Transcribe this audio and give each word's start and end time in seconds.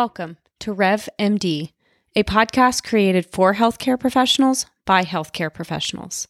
Welcome 0.00 0.32
to 0.60 0.72
Rev 0.72 1.10
MD, 1.18 1.72
a 2.16 2.22
podcast 2.22 2.84
created 2.84 3.26
for 3.26 3.56
healthcare 3.56 4.00
professionals 4.00 4.64
by 4.86 5.04
healthcare 5.04 5.52
professionals. 5.52 6.26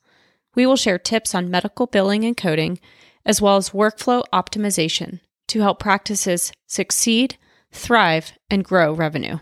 We 0.57 0.67
will 0.67 0.75
share 0.75 0.99
tips 0.99 1.37
on 1.37 1.53
medical 1.53 1.87
billing 1.87 2.25
and 2.25 2.37
coding, 2.37 2.81
as 3.25 3.41
well 3.41 3.57
as 3.57 3.71
workflow 3.71 4.25
optimization 4.33 5.21
to 5.47 5.61
help 5.61 5.79
practices 5.79 6.51
succeed, 6.67 7.37
thrive, 7.71 8.33
and 8.51 8.65
grow 8.65 8.93
revenue. 8.93 9.39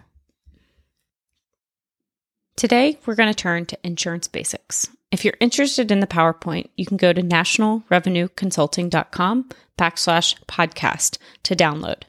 Today, 2.54 2.98
we're 3.06 3.14
going 3.14 3.32
to 3.32 3.34
turn 3.34 3.64
to 3.64 3.78
insurance 3.82 4.28
basics. 4.28 4.90
If 5.10 5.24
you're 5.24 5.38
interested 5.40 5.90
in 5.90 6.00
the 6.00 6.06
PowerPoint, 6.06 6.68
you 6.76 6.84
can 6.84 6.98
go 6.98 7.14
to 7.14 7.22
nationalrevenueconsulting.com 7.22 9.48
backslash 9.78 10.34
podcast 10.44 11.16
to 11.44 11.56
download. 11.56 12.02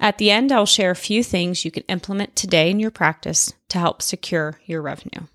At 0.00 0.16
the 0.16 0.30
end, 0.30 0.50
I'll 0.50 0.66
share 0.66 0.90
a 0.90 0.96
few 0.96 1.22
things 1.22 1.64
you 1.64 1.70
can 1.70 1.82
implement 1.84 2.34
today 2.34 2.70
in 2.70 2.80
your 2.80 2.90
practice 2.90 3.52
to 3.68 3.78
help 3.78 4.00
secure 4.00 4.58
your 4.64 4.80
revenue. 4.80 5.26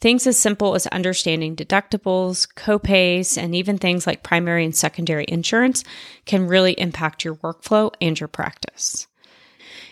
Things 0.00 0.26
as 0.26 0.36
simple 0.36 0.74
as 0.74 0.86
understanding 0.88 1.56
deductibles, 1.56 2.52
copays, 2.54 3.40
and 3.40 3.54
even 3.54 3.78
things 3.78 4.06
like 4.06 4.22
primary 4.22 4.64
and 4.64 4.74
secondary 4.74 5.24
insurance 5.28 5.84
can 6.26 6.46
really 6.46 6.72
impact 6.72 7.24
your 7.24 7.36
workflow 7.36 7.92
and 8.00 8.18
your 8.18 8.28
practice. 8.28 9.06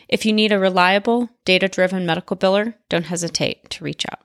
If 0.09 0.25
you 0.25 0.33
need 0.33 0.53
a 0.53 0.59
reliable, 0.59 1.31
data 1.45 1.69
driven 1.69 2.07
medical 2.07 2.37
biller, 2.37 2.75
don't 2.89 3.07
hesitate 3.07 3.71
to 3.71 3.85
reach 3.85 4.05
out. 4.11 4.21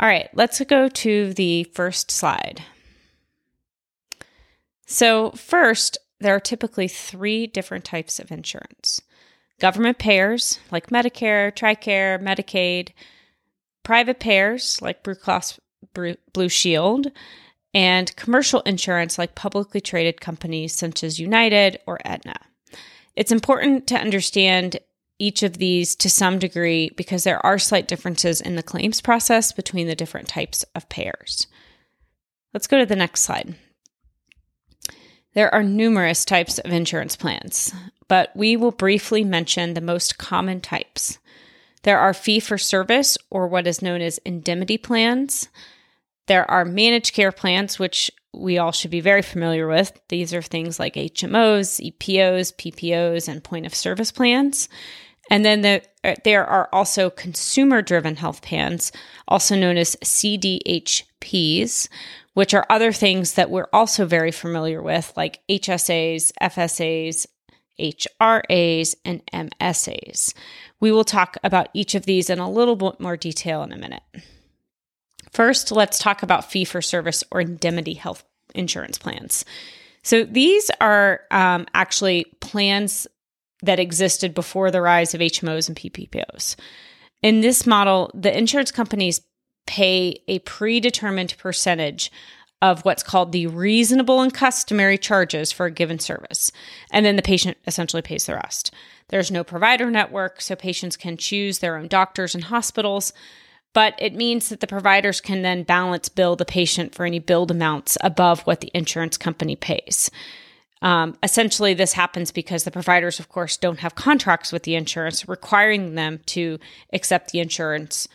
All 0.00 0.08
right, 0.08 0.28
let's 0.34 0.60
go 0.64 0.88
to 0.88 1.32
the 1.34 1.64
first 1.64 2.10
slide. 2.10 2.62
So, 4.86 5.30
first, 5.30 5.96
there 6.22 6.34
are 6.34 6.40
typically 6.40 6.88
three 6.88 7.46
different 7.46 7.84
types 7.84 8.18
of 8.18 8.30
insurance 8.30 9.00
government 9.60 9.98
payers 9.98 10.58
like 10.72 10.90
Medicare, 10.90 11.54
TRICARE, 11.54 12.20
Medicaid, 12.20 12.88
private 13.84 14.18
payers 14.18 14.80
like 14.82 15.04
Blue 15.04 15.14
Cross 15.14 15.60
Blue 16.32 16.48
Shield, 16.48 17.12
and 17.72 18.14
commercial 18.16 18.60
insurance 18.62 19.18
like 19.18 19.34
publicly 19.34 19.80
traded 19.80 20.20
companies 20.20 20.74
such 20.74 21.04
as 21.04 21.20
United 21.20 21.78
or 21.86 22.00
Aetna. 22.04 22.38
It's 23.14 23.32
important 23.32 23.86
to 23.88 23.96
understand 23.96 24.78
each 25.18 25.42
of 25.42 25.58
these 25.58 25.94
to 25.96 26.10
some 26.10 26.38
degree 26.38 26.90
because 26.96 27.22
there 27.22 27.44
are 27.46 27.58
slight 27.58 27.86
differences 27.86 28.40
in 28.40 28.56
the 28.56 28.62
claims 28.62 29.00
process 29.00 29.52
between 29.52 29.86
the 29.86 29.94
different 29.94 30.26
types 30.26 30.64
of 30.74 30.88
payers. 30.88 31.46
Let's 32.52 32.66
go 32.66 32.78
to 32.78 32.86
the 32.86 32.96
next 32.96 33.20
slide. 33.20 33.54
There 35.34 35.52
are 35.54 35.62
numerous 35.62 36.24
types 36.24 36.58
of 36.58 36.72
insurance 36.72 37.16
plans, 37.16 37.72
but 38.08 38.30
we 38.36 38.56
will 38.56 38.70
briefly 38.70 39.24
mention 39.24 39.74
the 39.74 39.80
most 39.80 40.18
common 40.18 40.60
types. 40.60 41.18
There 41.82 41.98
are 41.98 42.14
fee 42.14 42.40
for 42.40 42.58
service, 42.58 43.18
or 43.30 43.48
what 43.48 43.66
is 43.66 43.82
known 43.82 44.02
as 44.02 44.18
indemnity 44.18 44.78
plans. 44.78 45.48
There 46.26 46.48
are 46.50 46.64
managed 46.64 47.14
care 47.14 47.32
plans, 47.32 47.78
which 47.78 48.10
we 48.34 48.58
all 48.58 48.72
should 48.72 48.90
be 48.90 49.00
very 49.00 49.22
familiar 49.22 49.66
with. 49.66 50.00
These 50.08 50.32
are 50.32 50.42
things 50.42 50.78
like 50.78 50.94
HMOs, 50.94 51.80
EPOs, 51.92 52.54
PPOs, 52.56 53.28
and 53.28 53.42
point 53.42 53.66
of 53.66 53.74
service 53.74 54.12
plans. 54.12 54.68
And 55.30 55.44
then 55.44 55.60
the, 55.62 55.82
uh, 56.04 56.14
there 56.24 56.44
are 56.46 56.68
also 56.72 57.10
consumer 57.10 57.82
driven 57.82 58.16
health 58.16 58.42
plans, 58.42 58.92
also 59.28 59.56
known 59.56 59.76
as 59.76 59.96
CDHPs, 59.96 61.88
which 62.34 62.54
are 62.54 62.66
other 62.70 62.92
things 62.92 63.34
that 63.34 63.50
we're 63.50 63.68
also 63.72 64.06
very 64.06 64.30
familiar 64.30 64.82
with, 64.82 65.12
like 65.16 65.40
HSAs, 65.48 66.32
FSAs, 66.40 67.26
HRAs, 67.78 68.94
and 69.04 69.22
MSAs. 69.32 70.34
We 70.80 70.92
will 70.92 71.04
talk 71.04 71.36
about 71.42 71.68
each 71.74 71.94
of 71.94 72.06
these 72.06 72.30
in 72.30 72.38
a 72.38 72.50
little 72.50 72.76
bit 72.76 73.00
more 73.00 73.16
detail 73.16 73.62
in 73.62 73.72
a 73.72 73.76
minute. 73.76 74.02
First, 75.30 75.72
let's 75.72 75.98
talk 75.98 76.22
about 76.22 76.50
fee 76.50 76.64
for 76.64 76.82
service 76.82 77.24
or 77.30 77.40
indemnity 77.40 77.94
health 77.94 78.24
insurance 78.54 78.98
plans. 78.98 79.44
So, 80.02 80.24
these 80.24 80.70
are 80.80 81.20
um, 81.30 81.66
actually 81.74 82.26
plans 82.40 83.06
that 83.62 83.78
existed 83.78 84.34
before 84.34 84.70
the 84.70 84.82
rise 84.82 85.14
of 85.14 85.20
HMOs 85.20 85.68
and 85.68 85.76
PPOs. 85.76 86.56
In 87.22 87.40
this 87.40 87.66
model, 87.66 88.10
the 88.12 88.36
insurance 88.36 88.72
companies 88.72 89.20
pay 89.66 90.22
a 90.28 90.40
predetermined 90.40 91.36
percentage 91.38 92.10
of 92.62 92.84
what's 92.84 93.02
called 93.02 93.32
the 93.32 93.48
reasonable 93.48 94.20
and 94.20 94.32
customary 94.32 94.96
charges 94.96 95.50
for 95.50 95.66
a 95.66 95.70
given 95.70 95.98
service. 95.98 96.52
And 96.92 97.04
then 97.04 97.16
the 97.16 97.22
patient 97.22 97.58
essentially 97.66 98.02
pays 98.02 98.26
the 98.26 98.34
rest. 98.34 98.72
There's 99.08 99.32
no 99.32 99.42
provider 99.42 99.90
network, 99.90 100.40
so 100.40 100.54
patients 100.54 100.96
can 100.96 101.16
choose 101.16 101.58
their 101.58 101.76
own 101.76 101.88
doctors 101.88 102.34
and 102.34 102.44
hospitals, 102.44 103.12
but 103.74 103.94
it 103.98 104.14
means 104.14 104.48
that 104.48 104.60
the 104.60 104.66
providers 104.66 105.20
can 105.20 105.42
then 105.42 105.64
balance 105.64 106.08
bill 106.08 106.36
the 106.36 106.44
patient 106.44 106.94
for 106.94 107.04
any 107.04 107.18
billed 107.18 107.50
amounts 107.50 107.98
above 108.00 108.42
what 108.42 108.60
the 108.60 108.70
insurance 108.74 109.16
company 109.16 109.56
pays. 109.56 110.10
Um, 110.82 111.16
essentially, 111.22 111.74
this 111.74 111.92
happens 111.92 112.30
because 112.30 112.64
the 112.64 112.70
providers, 112.70 113.20
of 113.20 113.28
course, 113.28 113.56
don't 113.56 113.78
have 113.80 113.94
contracts 113.94 114.52
with 114.52 114.64
the 114.64 114.74
insurance 114.74 115.28
requiring 115.28 115.94
them 115.94 116.20
to 116.26 116.58
accept 116.92 117.32
the 117.32 117.40
insurance 117.40 118.08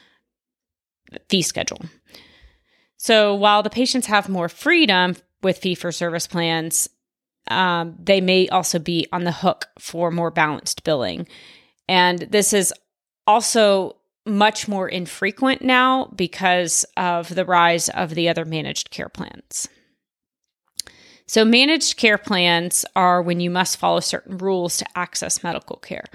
fee 1.29 1.41
schedule. 1.41 1.81
So 2.97 3.35
while 3.35 3.63
the 3.63 3.69
patients 3.69 4.07
have 4.07 4.28
more 4.28 4.50
freedom 4.50 5.16
with 5.44 5.59
fee 5.59 5.75
for 5.75 5.91
service 5.91 6.28
plans, 6.28 6.90
um, 7.50 7.95
they 8.01 8.22
may 8.22 8.50
also 8.50 8.79
be 8.79 9.07
on 9.12 9.23
the 9.23 9.31
hook 9.31 9.68
for 9.79 10.12
more 10.12 10.31
balanced 10.31 10.84
billing. 10.84 11.28
And 11.88 12.19
this 12.19 12.53
is 12.53 12.73
also 13.25 13.97
much 14.25 14.68
more 14.68 14.90
infrequent 14.90 15.62
now 15.62 16.06
because 16.16 16.85
of 16.97 17.34
the 17.34 17.45
rise 17.45 17.89
of 17.89 18.16
the 18.16 18.28
other 18.28 18.45
managed 18.45 18.89
care 18.91 19.09
plans. 19.09 19.69
So, 21.28 21.44
managed 21.44 21.97
care 21.97 22.18
plans 22.18 22.85
are 22.95 23.22
when 23.22 23.39
you 23.39 23.50
must 23.50 23.78
follow 23.78 24.00
certain 24.00 24.38
rules 24.38 24.78
to 24.78 24.85
access 24.95 25.44
medical 25.44 25.75
care. 25.78 26.06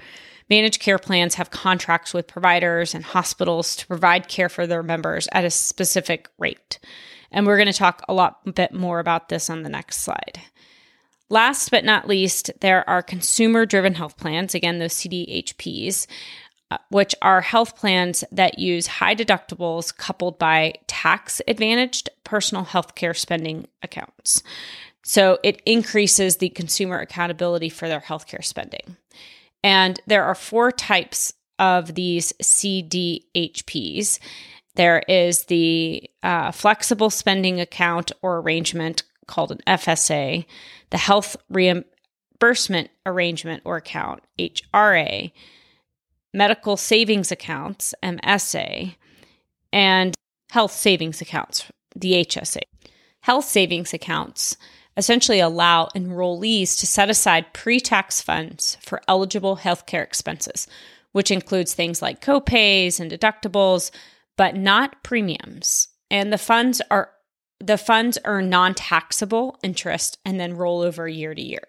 Managed 0.49 0.81
care 0.81 0.99
plans 0.99 1.35
have 1.35 1.51
contracts 1.51 2.13
with 2.13 2.27
providers 2.27 2.93
and 2.93 3.03
hospitals 3.03 3.75
to 3.77 3.87
provide 3.87 4.27
care 4.27 4.49
for 4.49 4.67
their 4.67 4.83
members 4.83 5.27
at 5.31 5.45
a 5.45 5.49
specific 5.49 6.29
rate. 6.37 6.79
And 7.31 7.47
we're 7.47 7.57
going 7.57 7.71
to 7.71 7.73
talk 7.73 8.03
a 8.07 8.13
lot 8.13 8.55
bit 8.55 8.73
more 8.73 8.99
about 8.99 9.29
this 9.29 9.49
on 9.49 9.63
the 9.63 9.69
next 9.69 9.99
slide. 9.99 10.41
Last 11.29 11.71
but 11.71 11.85
not 11.85 12.07
least, 12.07 12.51
there 12.61 12.87
are 12.87 13.01
consumer 13.01 13.65
driven 13.65 13.95
health 13.95 14.17
plans, 14.17 14.53
again, 14.53 14.77
those 14.77 14.93
CDHPs, 14.93 16.05
uh, 16.69 16.77
which 16.89 17.15
are 17.21 17.41
health 17.41 17.75
plans 17.75 18.23
that 18.31 18.59
use 18.59 18.85
high 18.87 19.15
deductibles 19.15 19.95
coupled 19.95 20.37
by 20.37 20.73
tax 20.87 21.41
advantaged 21.47 22.09
personal 22.23 22.65
health 22.65 22.95
care 22.95 23.13
spending 23.13 23.67
accounts. 23.81 24.43
So 25.03 25.39
it 25.43 25.61
increases 25.65 26.37
the 26.37 26.49
consumer 26.49 26.99
accountability 26.99 27.69
for 27.69 27.87
their 27.87 27.99
healthcare 27.99 28.43
spending. 28.43 28.97
And 29.63 29.99
there 30.07 30.23
are 30.23 30.35
four 30.35 30.71
types 30.71 31.33
of 31.59 31.95
these 31.95 32.33
CDHPs. 32.41 34.19
There 34.75 35.03
is 35.07 35.45
the 35.45 36.09
uh, 36.23 36.51
flexible 36.51 37.09
spending 37.09 37.59
account 37.59 38.11
or 38.21 38.39
arrangement 38.39 39.03
called 39.27 39.51
an 39.51 39.59
FSA, 39.67 40.45
the 40.89 40.97
health 40.97 41.37
reimbursement 41.49 42.89
arrangement 43.05 43.61
or 43.65 43.77
account, 43.77 44.21
HRA, 44.39 45.31
medical 46.33 46.75
savings 46.75 47.31
accounts, 47.31 47.93
MSA, 48.03 48.95
and 49.71 50.15
health 50.49 50.71
savings 50.71 51.21
accounts, 51.21 51.71
the 51.95 52.13
HSA. 52.13 52.61
Health 53.21 53.45
savings 53.45 53.93
accounts 53.93 54.57
essentially 54.97 55.39
allow 55.39 55.87
enrollees 55.95 56.79
to 56.79 56.87
set 56.87 57.09
aside 57.09 57.53
pre 57.53 57.79
tax 57.79 58.21
funds 58.21 58.77
for 58.81 59.01
eligible 59.07 59.57
healthcare 59.57 60.03
expenses, 60.03 60.67
which 61.11 61.31
includes 61.31 61.73
things 61.73 62.01
like 62.01 62.21
copays 62.21 62.99
and 62.99 63.11
deductibles, 63.11 63.91
but 64.37 64.55
not 64.55 65.03
premiums. 65.03 65.87
And 66.11 66.31
the 66.31 66.37
funds 66.37 66.81
are 66.91 67.09
the 67.59 67.77
funds 67.77 68.17
earn 68.25 68.49
non-taxable 68.49 69.57
interest 69.63 70.19
and 70.25 70.39
then 70.39 70.57
roll 70.57 70.81
over 70.81 71.07
year 71.07 71.33
to 71.33 71.41
year. 71.41 71.67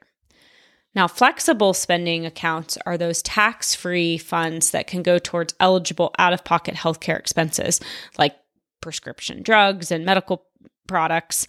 Now, 0.94 1.08
flexible 1.08 1.74
spending 1.74 2.24
accounts 2.24 2.78
are 2.86 2.96
those 2.96 3.22
tax 3.22 3.74
free 3.74 4.16
funds 4.16 4.70
that 4.70 4.86
can 4.86 5.02
go 5.02 5.18
towards 5.18 5.54
eligible 5.58 6.14
out 6.18 6.32
of 6.32 6.44
pocket 6.44 6.74
healthcare 6.74 7.18
expenses 7.18 7.80
like 8.16 8.36
prescription 8.80 9.42
drugs 9.42 9.90
and 9.90 10.04
medical 10.04 10.46
products. 10.86 11.46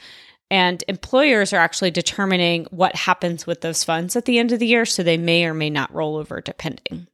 And 0.52 0.84
employers 0.88 1.54
are 1.54 1.58
actually 1.58 1.92
determining 1.92 2.66
what 2.66 2.96
happens 2.96 3.48
with 3.48 3.62
those 3.62 3.84
funds 3.84 4.16
at 4.16 4.26
the 4.26 4.38
end 4.38 4.52
of 4.52 4.60
the 4.60 4.68
year, 4.68 4.86
so 4.86 5.02
they 5.02 5.18
may 5.18 5.46
or 5.46 5.54
may 5.54 5.70
not 5.70 5.94
roll 5.94 6.18
over 6.18 6.40
depending. 6.40 7.08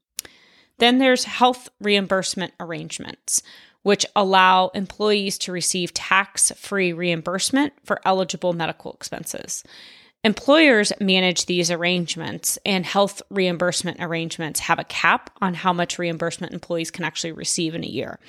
Then 0.79 0.97
there's 0.97 1.25
health 1.25 1.69
reimbursement 1.79 2.53
arrangements, 2.59 3.41
which 3.83 4.05
allow 4.15 4.67
employees 4.69 5.37
to 5.39 5.51
receive 5.51 5.93
tax 5.93 6.51
free 6.55 6.91
reimbursement 6.91 7.73
for 7.83 8.01
eligible 8.03 8.53
medical 8.53 8.91
expenses. 8.93 9.63
Employers 10.23 10.93
manage 10.99 11.47
these 11.47 11.71
arrangements, 11.71 12.59
and 12.63 12.85
health 12.85 13.23
reimbursement 13.31 13.97
arrangements 13.99 14.59
have 14.59 14.77
a 14.77 14.83
cap 14.83 15.31
on 15.41 15.55
how 15.55 15.73
much 15.73 15.97
reimbursement 15.97 16.53
employees 16.53 16.91
can 16.91 17.03
actually 17.03 17.31
receive 17.31 17.73
in 17.73 17.83
a 17.83 17.87
year. 17.87 18.19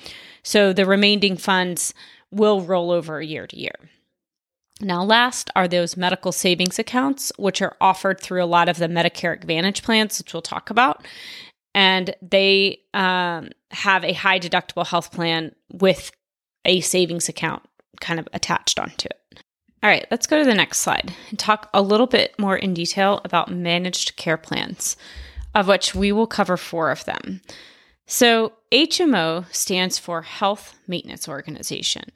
So 0.41 0.73
the 0.73 0.87
remaining 0.87 1.37
funds 1.37 1.93
will 2.31 2.61
roll 2.61 2.89
over 2.89 3.21
year 3.21 3.45
to 3.45 3.59
year. 3.59 3.75
Now, 4.83 5.03
last 5.03 5.49
are 5.55 5.67
those 5.67 5.95
medical 5.95 6.31
savings 6.31 6.77
accounts, 6.77 7.31
which 7.37 7.61
are 7.61 7.75
offered 7.79 8.19
through 8.19 8.43
a 8.43 8.45
lot 8.45 8.69
of 8.69 8.77
the 8.77 8.87
Medicare 8.87 9.33
Advantage 9.33 9.81
plans, 9.81 10.19
which 10.19 10.33
we'll 10.33 10.41
talk 10.41 10.69
about. 10.69 11.05
And 11.73 12.13
they 12.21 12.79
um, 12.93 13.49
have 13.71 14.03
a 14.03 14.13
high 14.13 14.39
deductible 14.39 14.85
health 14.85 15.11
plan 15.11 15.55
with 15.71 16.11
a 16.65 16.81
savings 16.81 17.29
account 17.29 17.63
kind 17.99 18.19
of 18.19 18.27
attached 18.33 18.79
onto 18.79 19.07
it. 19.07 19.41
All 19.81 19.89
right, 19.89 20.05
let's 20.11 20.27
go 20.27 20.39
to 20.39 20.45
the 20.45 20.53
next 20.53 20.79
slide 20.79 21.13
and 21.29 21.39
talk 21.39 21.69
a 21.73 21.81
little 21.81 22.07
bit 22.07 22.37
more 22.37 22.55
in 22.55 22.73
detail 22.73 23.21
about 23.25 23.51
managed 23.51 24.15
care 24.15 24.37
plans, 24.37 24.95
of 25.55 25.67
which 25.67 25.95
we 25.95 26.11
will 26.11 26.27
cover 26.27 26.57
four 26.57 26.91
of 26.91 27.03
them. 27.05 27.41
So, 28.05 28.53
HMO 28.71 29.45
stands 29.53 29.97
for 29.97 30.21
Health 30.23 30.75
Maintenance 30.87 31.27
Organization, 31.27 32.11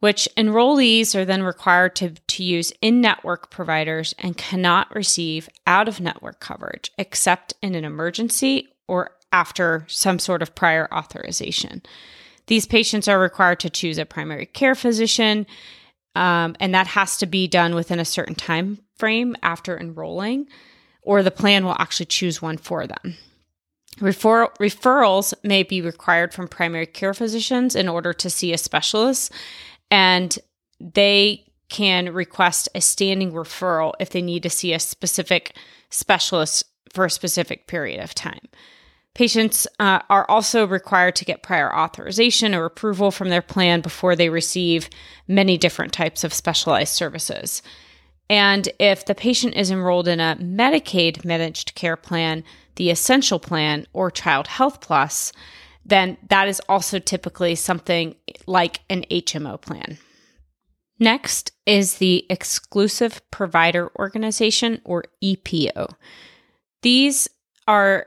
which 0.00 0.28
enrollees 0.36 1.14
are 1.14 1.24
then 1.24 1.42
required 1.42 1.94
to, 1.96 2.10
to 2.10 2.42
use 2.42 2.72
in 2.82 3.00
network 3.00 3.50
providers 3.50 4.14
and 4.18 4.36
cannot 4.36 4.94
receive 4.94 5.48
out 5.66 5.88
of 5.88 6.00
network 6.00 6.40
coverage 6.40 6.90
except 6.98 7.54
in 7.62 7.74
an 7.74 7.84
emergency 7.84 8.68
or 8.88 9.12
after 9.32 9.84
some 9.88 10.18
sort 10.18 10.42
of 10.42 10.54
prior 10.54 10.88
authorization. 10.92 11.82
These 12.46 12.66
patients 12.66 13.06
are 13.06 13.20
required 13.20 13.60
to 13.60 13.70
choose 13.70 13.98
a 13.98 14.04
primary 14.04 14.46
care 14.46 14.74
physician 14.74 15.46
um, 16.14 16.56
and 16.58 16.74
that 16.74 16.88
has 16.88 17.16
to 17.18 17.26
be 17.26 17.46
done 17.46 17.74
within 17.74 18.00
a 18.00 18.04
certain 18.04 18.34
time 18.34 18.78
frame 18.96 19.36
after 19.42 19.78
enrolling, 19.78 20.48
or 21.02 21.22
the 21.22 21.30
plan 21.30 21.64
will 21.64 21.76
actually 21.78 22.06
choose 22.06 22.42
one 22.42 22.56
for 22.56 22.86
them. 22.86 23.16
Refer- 24.00 24.52
referrals 24.60 25.34
may 25.42 25.62
be 25.62 25.80
required 25.80 26.32
from 26.32 26.48
primary 26.48 26.86
care 26.86 27.14
physicians 27.14 27.76
in 27.76 27.88
order 27.88 28.12
to 28.12 28.30
see 28.30 28.52
a 28.52 28.58
specialist, 28.58 29.32
and 29.90 30.38
they 30.80 31.44
can 31.68 32.12
request 32.12 32.68
a 32.74 32.80
standing 32.80 33.32
referral 33.32 33.92
if 34.00 34.10
they 34.10 34.22
need 34.22 34.42
to 34.42 34.50
see 34.50 34.72
a 34.72 34.80
specific 34.80 35.56
specialist 35.88 36.64
for 36.92 37.04
a 37.04 37.10
specific 37.10 37.66
period 37.66 38.02
of 38.02 38.14
time. 38.14 38.40
Patients 39.14 39.66
uh, 39.78 40.00
are 40.08 40.28
also 40.30 40.66
required 40.66 41.16
to 41.16 41.24
get 41.24 41.42
prior 41.42 41.74
authorization 41.74 42.54
or 42.54 42.64
approval 42.64 43.10
from 43.10 43.28
their 43.28 43.42
plan 43.42 43.80
before 43.80 44.14
they 44.14 44.28
receive 44.28 44.88
many 45.26 45.58
different 45.58 45.92
types 45.92 46.22
of 46.22 46.32
specialized 46.32 46.94
services. 46.94 47.62
And 48.28 48.68
if 48.78 49.06
the 49.06 49.14
patient 49.14 49.56
is 49.56 49.72
enrolled 49.72 50.06
in 50.06 50.20
a 50.20 50.36
Medicaid 50.40 51.24
managed 51.24 51.74
care 51.74 51.96
plan, 51.96 52.44
the 52.76 52.90
Essential 52.90 53.40
Plan, 53.40 53.86
or 53.92 54.10
Child 54.10 54.46
Health 54.46 54.80
Plus, 54.80 55.32
then 55.84 56.16
that 56.28 56.48
is 56.48 56.60
also 56.68 56.98
typically 56.98 57.54
something 57.54 58.14
like 58.46 58.80
an 58.88 59.04
HMO 59.10 59.60
plan. 59.60 59.98
Next 60.98 61.52
is 61.64 61.94
the 61.94 62.26
Exclusive 62.28 63.22
Provider 63.30 63.90
Organization, 63.96 64.82
or 64.84 65.04
EPO. 65.24 65.94
These 66.82 67.28
are 67.66 68.06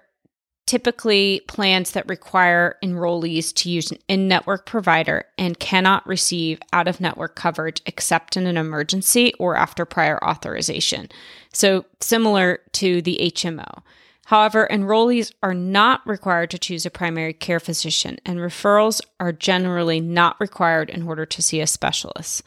typically 0.66 1.42
plans 1.48 1.92
that 1.92 2.08
require 2.08 2.78
enrollees 2.84 3.54
to 3.54 3.70
use 3.70 3.92
an 3.92 3.98
in 4.08 4.28
network 4.28 4.66
provider 4.66 5.26
and 5.38 5.60
cannot 5.60 6.08
receive 6.08 6.60
out 6.72 6.88
of 6.88 7.02
network 7.02 7.36
coverage 7.36 7.82
except 7.86 8.38
in 8.38 8.46
an 8.46 8.58
emergency 8.58 9.34
or 9.40 9.58
after 9.58 9.86
prior 9.86 10.24
authorization. 10.24 11.10
So, 11.52 11.86
similar 12.00 12.60
to 12.74 13.02
the 13.02 13.20
HMO. 13.22 13.82
However, 14.26 14.68
enrollees 14.72 15.34
are 15.44 15.54
not 15.54 16.06
required 16.08 16.50
to 16.52 16.58
choose 16.58 16.86
a 16.86 16.90
primary 16.90 17.34
care 17.34 17.60
physician, 17.60 18.20
and 18.26 18.40
referrals 18.40 19.02
are 19.20 19.34
generally 19.34 20.00
not 20.00 20.40
required 20.40 20.90
in 20.90 21.08
order 21.08 21.26
to 21.26 21.42
see 21.42 21.60
a 21.60 21.68
specialist. 21.68 22.42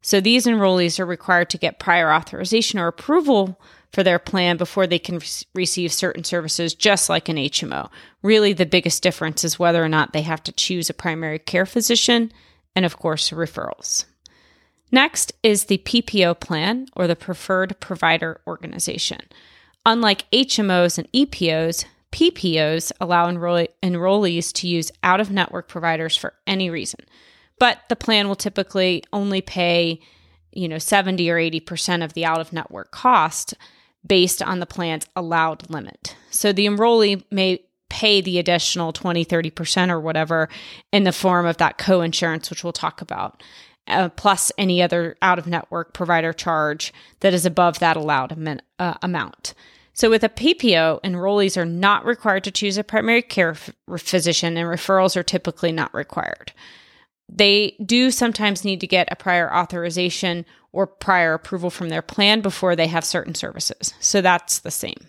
So, 0.00 0.20
these 0.20 0.46
enrollees 0.46 0.98
are 0.98 1.06
required 1.06 1.48
to 1.50 1.58
get 1.58 1.78
prior 1.78 2.12
authorization 2.12 2.80
or 2.80 2.88
approval 2.88 3.60
for 3.92 4.02
their 4.02 4.18
plan 4.18 4.56
before 4.56 4.86
they 4.86 4.98
can 4.98 5.18
re- 5.18 5.26
receive 5.54 5.92
certain 5.92 6.24
services, 6.24 6.74
just 6.74 7.08
like 7.08 7.28
an 7.28 7.36
HMO. 7.36 7.88
Really, 8.22 8.52
the 8.52 8.66
biggest 8.66 9.02
difference 9.02 9.44
is 9.44 9.60
whether 9.60 9.84
or 9.84 9.88
not 9.88 10.12
they 10.12 10.22
have 10.22 10.42
to 10.44 10.52
choose 10.52 10.90
a 10.90 10.94
primary 10.94 11.38
care 11.38 11.66
physician 11.66 12.32
and, 12.74 12.84
of 12.84 12.98
course, 12.98 13.30
referrals. 13.30 14.06
Next 14.90 15.32
is 15.42 15.64
the 15.64 15.78
PPO 15.78 16.40
plan 16.40 16.88
or 16.96 17.06
the 17.06 17.16
Preferred 17.16 17.78
Provider 17.80 18.40
Organization. 18.46 19.20
Unlike 19.84 20.30
HMOs 20.30 20.98
and 20.98 21.10
EPOs, 21.12 21.84
PPOs 22.12 22.92
allow 23.00 23.28
enroll- 23.28 23.66
enrollees 23.82 24.52
to 24.54 24.68
use 24.68 24.92
out 25.02 25.20
of 25.20 25.30
network 25.30 25.68
providers 25.68 26.16
for 26.16 26.34
any 26.46 26.70
reason, 26.70 27.00
but 27.58 27.78
the 27.88 27.96
plan 27.96 28.28
will 28.28 28.36
typically 28.36 29.02
only 29.12 29.40
pay 29.40 30.00
you 30.52 30.68
know 30.68 30.78
70 30.78 31.28
or 31.30 31.36
80% 31.36 32.04
of 32.04 32.12
the 32.12 32.24
out 32.24 32.40
of 32.40 32.52
network 32.52 32.90
cost 32.90 33.54
based 34.06 34.42
on 34.42 34.60
the 34.60 34.66
plan's 34.66 35.06
allowed 35.16 35.70
limit. 35.70 36.16
So 36.30 36.52
the 36.52 36.66
enrollee 36.66 37.24
may 37.30 37.64
pay 37.88 38.20
the 38.20 38.38
additional 38.38 38.92
20, 38.92 39.24
30% 39.24 39.90
or 39.90 40.00
whatever 40.00 40.48
in 40.92 41.04
the 41.04 41.12
form 41.12 41.46
of 41.46 41.58
that 41.58 41.78
co-insurance, 41.78 42.48
which 42.50 42.64
we'll 42.64 42.72
talk 42.72 43.02
about, 43.02 43.42
uh, 43.88 44.08
plus 44.10 44.52
any 44.56 44.82
other 44.82 45.16
out 45.22 45.38
of 45.38 45.46
network 45.46 45.92
provider 45.92 46.32
charge 46.32 46.92
that 47.20 47.34
is 47.34 47.46
above 47.46 47.78
that 47.80 47.96
allowed 47.96 48.32
am- 48.32 48.60
uh, 48.78 48.94
amount. 49.02 49.54
So, 49.94 50.08
with 50.08 50.24
a 50.24 50.28
PPO, 50.28 51.00
enrollees 51.02 51.56
are 51.56 51.66
not 51.66 52.04
required 52.04 52.44
to 52.44 52.50
choose 52.50 52.78
a 52.78 52.84
primary 52.84 53.22
care 53.22 53.50
f- 53.50 53.70
physician, 53.98 54.56
and 54.56 54.66
referrals 54.66 55.16
are 55.16 55.22
typically 55.22 55.72
not 55.72 55.92
required. 55.92 56.52
They 57.28 57.76
do 57.84 58.10
sometimes 58.10 58.64
need 58.64 58.80
to 58.80 58.86
get 58.86 59.08
a 59.10 59.16
prior 59.16 59.52
authorization 59.54 60.46
or 60.72 60.86
prior 60.86 61.34
approval 61.34 61.70
from 61.70 61.88
their 61.88 62.02
plan 62.02 62.40
before 62.40 62.74
they 62.74 62.86
have 62.86 63.04
certain 63.04 63.34
services. 63.34 63.92
So 64.00 64.20
that's 64.20 64.58
the 64.60 64.70
same. 64.70 65.08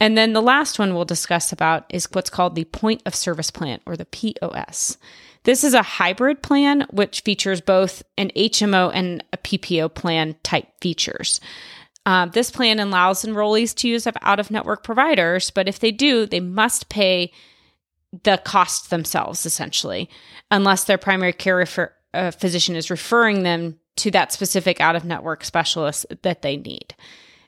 And 0.00 0.16
then 0.16 0.32
the 0.32 0.42
last 0.42 0.78
one 0.78 0.94
we'll 0.94 1.04
discuss 1.04 1.52
about 1.52 1.84
is 1.90 2.08
what's 2.12 2.30
called 2.30 2.54
the 2.54 2.64
point 2.64 3.02
of 3.04 3.14
service 3.14 3.50
plan 3.50 3.80
or 3.84 3.96
the 3.96 4.06
POS. 4.06 4.96
This 5.44 5.64
is 5.64 5.74
a 5.74 5.82
hybrid 5.82 6.42
plan 6.42 6.86
which 6.90 7.20
features 7.20 7.60
both 7.60 8.02
an 8.18 8.30
HMO 8.36 8.90
and 8.94 9.24
a 9.32 9.38
PPO 9.38 9.94
plan 9.94 10.36
type 10.42 10.68
features. 10.80 11.40
Uh, 12.06 12.26
this 12.26 12.50
plan 12.50 12.80
allows 12.80 13.24
enrollees 13.24 13.74
to 13.76 13.88
use 13.88 14.06
out 14.06 14.40
of 14.40 14.50
network 14.50 14.82
providers, 14.84 15.50
but 15.50 15.68
if 15.68 15.78
they 15.78 15.92
do, 15.92 16.26
they 16.26 16.40
must 16.40 16.88
pay 16.88 17.32
the 18.24 18.40
cost 18.44 18.90
themselves 18.90 19.46
essentially, 19.46 20.08
unless 20.50 20.84
their 20.84 20.98
primary 20.98 21.32
care 21.32 21.56
refer- 21.56 21.92
uh, 22.12 22.30
physician 22.30 22.74
is 22.74 22.90
referring 22.90 23.42
them 23.42 23.78
to 23.96 24.10
that 24.10 24.32
specific 24.32 24.80
out 24.80 24.96
of 24.96 25.04
network 25.04 25.44
specialist 25.44 26.06
that 26.22 26.42
they 26.42 26.56
need. 26.56 26.94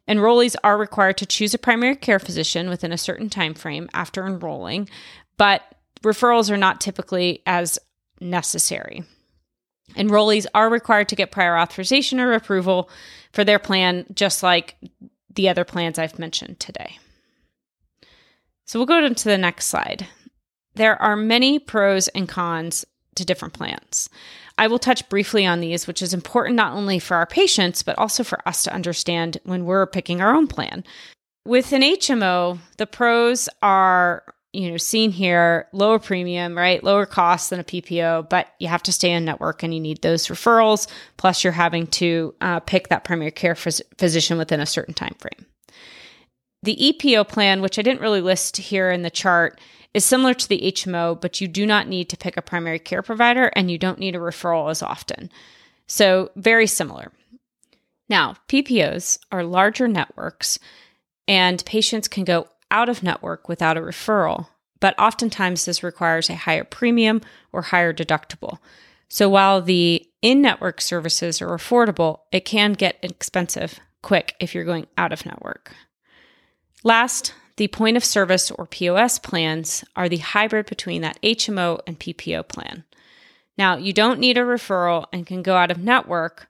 Enrollees 0.09 0.55
are 0.63 0.77
required 0.77 1.17
to 1.17 1.27
choose 1.27 1.55
a 1.55 1.59
primary 1.59 1.97
care 1.97 2.19
physician 2.19 2.69
within 2.69 2.93
a 2.93 2.99
certain 2.99 3.31
time 3.31 3.55
frame 3.55 3.89
after 3.95 4.27
enrolling, 4.27 4.89
but 5.37 5.63
referrals 6.03 6.51
are 6.51 6.57
not 6.57 6.81
typically 6.81 7.43
as 7.47 7.79
necessary. 8.23 9.05
Enrollees 9.97 10.47
are 10.55 10.71
required 10.71 11.09
to 11.09 11.17
get 11.17 11.33
prior 11.33 11.59
authorization 11.59 12.21
or 12.21 12.33
approval 12.33 12.89
for 13.33 13.45
their 13.45 13.59
plan, 13.59 14.07
just 14.15 14.43
like 14.43 14.77
the 15.35 15.49
other 15.49 15.65
plans 15.65 15.99
I've 15.99 16.19
mentioned 16.19 16.61
today. 16.61 16.99
So 18.65 18.79
we'll 18.79 18.87
go 18.87 19.07
to 19.07 19.25
the 19.25 19.39
next 19.39 19.67
slide. 19.67 20.07
There 20.75 21.01
are 21.01 21.17
many 21.17 21.59
pros 21.59 22.09
and 22.09 22.29
cons 22.29 22.87
to 23.17 23.25
different 23.25 23.55
plans. 23.55 24.09
I 24.57 24.67
will 24.67 24.79
touch 24.79 25.09
briefly 25.09 25.45
on 25.45 25.61
these, 25.61 25.87
which 25.87 26.03
is 26.03 26.15
important 26.15 26.57
not 26.57 26.73
only 26.73 26.99
for 26.99 27.17
our 27.17 27.27
patients, 27.27 27.83
but 27.83 27.99
also 27.99 28.25
for 28.25 28.47
us 28.49 28.63
to 28.65 28.73
understand 28.73 29.39
when 29.45 29.65
we're 29.65 29.87
picking 29.87 30.21
our 30.21 30.35
own 30.35 30.47
plan. 30.47 30.85
With 31.45 31.73
an 31.73 31.83
HMO, 31.83 32.59
the 32.79 32.87
pros 32.87 33.49
are 33.63 34.23
you 34.53 34.71
know 34.71 34.77
seen 34.77 35.11
here 35.11 35.67
lower 35.73 35.99
premium 35.99 36.57
right 36.57 36.85
lower 36.85 37.07
cost 37.07 37.51
than 37.51 37.61
a 37.61 37.65
ppo 37.65 38.29
but 38.29 38.49
you 38.59 38.69
have 38.69 38.83
to 38.83 38.93
stay 38.93 39.11
in 39.11 39.25
network 39.25 39.63
and 39.63 39.75
you 39.75 39.81
need 39.81 40.01
those 40.03 40.29
referrals 40.29 40.87
plus 41.17 41.43
you're 41.43 41.53
having 41.53 41.87
to 41.87 42.35
uh, 42.41 42.61
pick 42.61 42.89
that 42.89 43.05
primary 43.05 43.31
care 43.31 43.55
phys- 43.55 43.83
physician 43.99 44.39
within 44.39 44.61
a 44.61 44.67
certain 44.67 44.95
time 44.95 45.15
frame 45.19 45.47
the 46.63 46.77
epo 46.77 47.27
plan 47.27 47.63
which 47.63 47.79
i 47.79 47.83
didn't 47.83 48.03
really 48.03 48.21
list 48.21 48.57
here 48.57 48.91
in 48.91 49.03
the 49.03 49.11
chart 49.11 49.59
is 49.95 50.05
similar 50.05 50.35
to 50.35 50.49
the 50.49 50.73
HMO, 50.73 51.21
but 51.21 51.41
you 51.41 51.49
do 51.49 51.67
not 51.67 51.87
need 51.87 52.09
to 52.09 52.17
pick 52.17 52.37
a 52.37 52.43
primary 52.43 52.79
care 52.79 53.03
provider 53.03 53.53
and 53.55 53.71
you 53.71 53.79
don't 53.79 53.99
need 53.99 54.17
a 54.17 54.19
referral 54.19 54.71
as 54.71 54.83
often. 54.83 55.31
So, 55.87 56.31
very 56.37 56.67
similar. 56.67 57.13
Now, 58.09 58.37
PPOs 58.49 59.19
are 59.31 59.45
larger 59.45 59.89
networks, 59.89 60.59
and 61.29 61.65
patients 61.65 62.09
can 62.09 62.25
go 62.25 62.49
out 62.73 62.89
of 62.89 63.03
network 63.03 63.49
without 63.49 63.77
a 63.77 63.81
referral, 63.81 64.49
but 64.81 64.99
oftentimes 64.99 65.65
this 65.65 65.85
requires 65.85 66.29
a 66.29 66.35
higher 66.35 66.65
premium 66.65 67.21
or 67.53 67.63
higher 67.63 67.93
deductible. 67.93 68.59
So, 69.09 69.29
while 69.29 69.63
the 69.63 70.09
in 70.23 70.41
network 70.41 70.81
services 70.81 71.41
are 71.43 71.49
affordable, 71.49 72.21
it 72.33 72.45
can 72.45 72.73
get 72.73 72.99
expensive 73.03 73.79
quick 74.01 74.35
if 74.41 74.55
you're 74.55 74.65
going 74.65 74.87
out 74.97 75.13
of 75.13 75.27
network. 75.27 75.75
Last, 76.83 77.35
the 77.57 77.69
point 77.69 77.97
of 77.97 78.05
service 78.05 78.51
or 78.51 78.67
POS 78.67 79.19
plans 79.19 79.85
are 79.95 80.09
the 80.09 80.17
hybrid 80.17 80.67
between 80.67 81.03
that 81.03 81.21
HMO 81.23 81.81
and 81.87 82.01
PPO 82.01 82.49
plan. 82.49 82.85
Now, 83.59 83.77
you 83.77 83.93
don't 83.93 84.19
need 84.19 84.39
a 84.39 84.43
referral 84.43 85.05
and 85.13 85.27
can 85.27 85.43
go 85.43 85.57
out 85.57 85.71
of 85.71 85.79
network, 85.79 86.49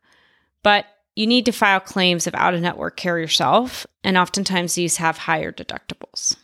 but 0.63 0.87
you 1.15 1.27
need 1.27 1.45
to 1.47 1.53
file 1.53 1.81
claims 1.81 2.27
of 2.27 2.35
out 2.35 2.55
of 2.55 2.61
network 2.61 2.97
care 2.97 3.19
yourself, 3.19 3.87
and 4.03 4.17
oftentimes 4.17 4.75
these 4.75 4.97
have 4.97 5.19
higher 5.19 5.53
deductibles. 5.53 6.37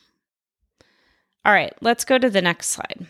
All 1.45 1.53
right, 1.53 1.73
let's 1.81 2.05
go 2.05 2.19
to 2.19 2.29
the 2.29 2.43
next 2.43 2.69
slide. 2.69 3.07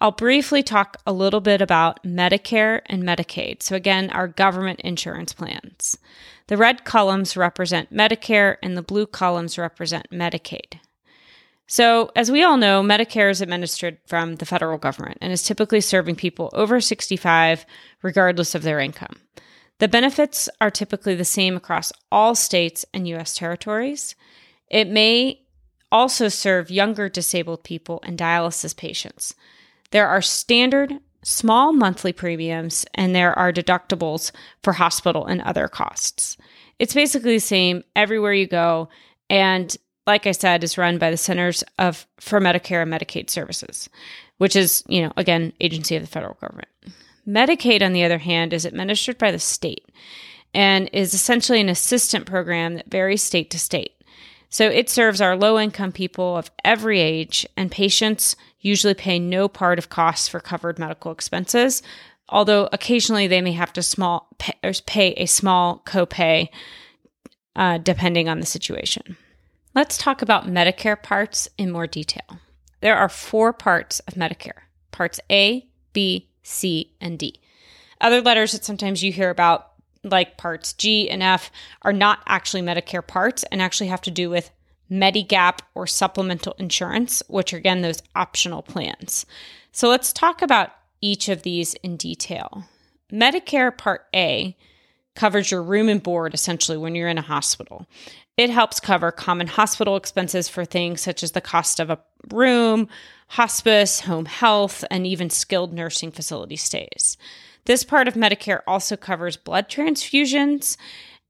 I'll 0.00 0.10
briefly 0.10 0.64
talk 0.64 0.96
a 1.06 1.12
little 1.12 1.40
bit 1.40 1.62
about 1.62 2.02
Medicare 2.02 2.80
and 2.86 3.04
Medicaid. 3.04 3.62
So, 3.62 3.76
again, 3.76 4.10
our 4.10 4.26
government 4.26 4.80
insurance 4.80 5.32
plans. 5.32 5.96
The 6.48 6.56
red 6.56 6.84
columns 6.84 7.36
represent 7.36 7.94
Medicare 7.94 8.56
and 8.64 8.76
the 8.76 8.82
blue 8.82 9.06
columns 9.06 9.58
represent 9.58 10.10
Medicaid. 10.10 10.80
So, 11.68 12.10
as 12.16 12.32
we 12.32 12.42
all 12.42 12.56
know, 12.56 12.82
Medicare 12.82 13.30
is 13.30 13.40
administered 13.40 13.98
from 14.04 14.34
the 14.36 14.44
federal 14.44 14.76
government 14.76 15.18
and 15.20 15.32
is 15.32 15.44
typically 15.44 15.80
serving 15.80 16.16
people 16.16 16.50
over 16.52 16.80
65, 16.80 17.64
regardless 18.02 18.56
of 18.56 18.64
their 18.64 18.80
income. 18.80 19.20
The 19.82 19.88
benefits 19.88 20.48
are 20.60 20.70
typically 20.70 21.16
the 21.16 21.24
same 21.24 21.56
across 21.56 21.92
all 22.12 22.36
states 22.36 22.86
and 22.94 23.08
U.S. 23.08 23.34
territories. 23.34 24.14
It 24.70 24.86
may 24.86 25.40
also 25.90 26.28
serve 26.28 26.70
younger 26.70 27.08
disabled 27.08 27.64
people 27.64 27.98
and 28.04 28.16
dialysis 28.16 28.76
patients. 28.76 29.34
There 29.90 30.06
are 30.06 30.22
standard 30.22 31.00
small 31.24 31.72
monthly 31.72 32.12
premiums 32.12 32.86
and 32.94 33.12
there 33.12 33.36
are 33.36 33.52
deductibles 33.52 34.30
for 34.62 34.74
hospital 34.74 35.26
and 35.26 35.42
other 35.42 35.66
costs. 35.66 36.36
It's 36.78 36.94
basically 36.94 37.34
the 37.34 37.40
same 37.40 37.82
everywhere 37.96 38.34
you 38.34 38.46
go 38.46 38.88
and 39.28 39.76
like 40.06 40.28
I 40.28 40.32
said 40.32 40.62
is 40.62 40.78
run 40.78 40.98
by 40.98 41.10
the 41.10 41.16
Centers 41.16 41.64
of 41.80 42.06
for 42.20 42.40
Medicare 42.40 42.82
and 42.82 42.92
Medicaid 42.92 43.30
Services, 43.30 43.88
which 44.38 44.54
is, 44.54 44.84
you 44.86 45.02
know, 45.02 45.12
again, 45.16 45.52
agency 45.60 45.96
of 45.96 46.02
the 46.02 46.08
federal 46.08 46.34
government. 46.34 46.68
Medicaid 47.26 47.82
on 47.82 47.92
the 47.92 48.04
other 48.04 48.18
hand 48.18 48.52
is 48.52 48.64
administered 48.64 49.18
by 49.18 49.30
the 49.30 49.38
state 49.38 49.84
and 50.54 50.90
is 50.92 51.14
essentially 51.14 51.60
an 51.60 51.68
assistant 51.68 52.26
program 52.26 52.74
that 52.74 52.90
varies 52.90 53.22
state 53.22 53.50
to 53.50 53.58
state. 53.58 53.92
So 54.48 54.68
it 54.68 54.90
serves 54.90 55.20
our 55.20 55.34
low 55.34 55.58
income 55.58 55.92
people 55.92 56.36
of 56.36 56.50
every 56.62 57.00
age, 57.00 57.46
and 57.56 57.70
patients 57.70 58.36
usually 58.60 58.92
pay 58.92 59.18
no 59.18 59.48
part 59.48 59.78
of 59.78 59.88
costs 59.88 60.28
for 60.28 60.40
covered 60.40 60.78
medical 60.78 61.10
expenses, 61.10 61.82
although 62.28 62.68
occasionally 62.70 63.26
they 63.26 63.40
may 63.40 63.52
have 63.52 63.72
to 63.72 63.82
small 63.82 64.28
pay, 64.38 64.52
pay 64.84 65.12
a 65.12 65.24
small 65.24 65.82
copay 65.86 66.48
uh, 67.56 67.78
depending 67.78 68.28
on 68.28 68.40
the 68.40 68.46
situation. 68.46 69.16
Let's 69.74 69.96
talk 69.96 70.20
about 70.20 70.46
Medicare 70.46 71.02
parts 71.02 71.48
in 71.56 71.70
more 71.70 71.86
detail. 71.86 72.38
There 72.82 72.96
are 72.96 73.08
four 73.08 73.54
parts 73.54 74.00
of 74.00 74.14
Medicare 74.14 74.64
parts 74.90 75.18
A, 75.30 75.66
B, 75.94 76.28
C, 76.42 76.92
and 77.00 77.18
D. 77.18 77.40
Other 78.00 78.20
letters 78.20 78.52
that 78.52 78.64
sometimes 78.64 79.02
you 79.02 79.12
hear 79.12 79.30
about 79.30 79.68
like 80.04 80.36
parts 80.36 80.72
G 80.72 81.08
and 81.08 81.22
F 81.22 81.50
are 81.82 81.92
not 81.92 82.20
actually 82.26 82.62
Medicare 82.62 83.06
parts 83.06 83.44
and 83.44 83.62
actually 83.62 83.86
have 83.86 84.02
to 84.02 84.10
do 84.10 84.28
with 84.28 84.50
Medigap 84.90 85.60
or 85.74 85.86
supplemental 85.86 86.54
insurance, 86.58 87.22
which 87.28 87.54
are 87.54 87.58
again 87.58 87.82
those 87.82 88.02
optional 88.14 88.62
plans. 88.62 89.24
So 89.70 89.88
let's 89.88 90.12
talk 90.12 90.42
about 90.42 90.70
each 91.00 91.28
of 91.28 91.42
these 91.42 91.74
in 91.74 91.96
detail. 91.96 92.64
Medicare 93.12 93.76
Part 93.76 94.06
A 94.14 94.56
covers 95.14 95.50
your 95.50 95.62
room 95.62 95.88
and 95.88 96.02
board 96.02 96.34
essentially 96.34 96.76
when 96.76 96.94
you're 96.94 97.08
in 97.08 97.18
a 97.18 97.22
hospital. 97.22 97.86
It 98.42 98.50
helps 98.50 98.80
cover 98.80 99.12
common 99.12 99.46
hospital 99.46 99.94
expenses 99.94 100.48
for 100.48 100.64
things 100.64 101.00
such 101.00 101.22
as 101.22 101.30
the 101.30 101.40
cost 101.40 101.78
of 101.78 101.90
a 101.90 102.00
room, 102.28 102.88
hospice, 103.28 104.00
home 104.00 104.24
health, 104.24 104.84
and 104.90 105.06
even 105.06 105.30
skilled 105.30 105.72
nursing 105.72 106.10
facility 106.10 106.56
stays. 106.56 107.16
This 107.66 107.84
part 107.84 108.08
of 108.08 108.14
Medicare 108.14 108.62
also 108.66 108.96
covers 108.96 109.36
blood 109.36 109.68
transfusions 109.68 110.76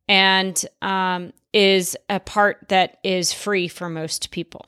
and 0.08 0.64
um, 0.80 1.34
is 1.52 1.98
a 2.08 2.18
part 2.18 2.70
that 2.70 2.96
is 3.04 3.30
free 3.30 3.68
for 3.68 3.90
most 3.90 4.30
people. 4.30 4.64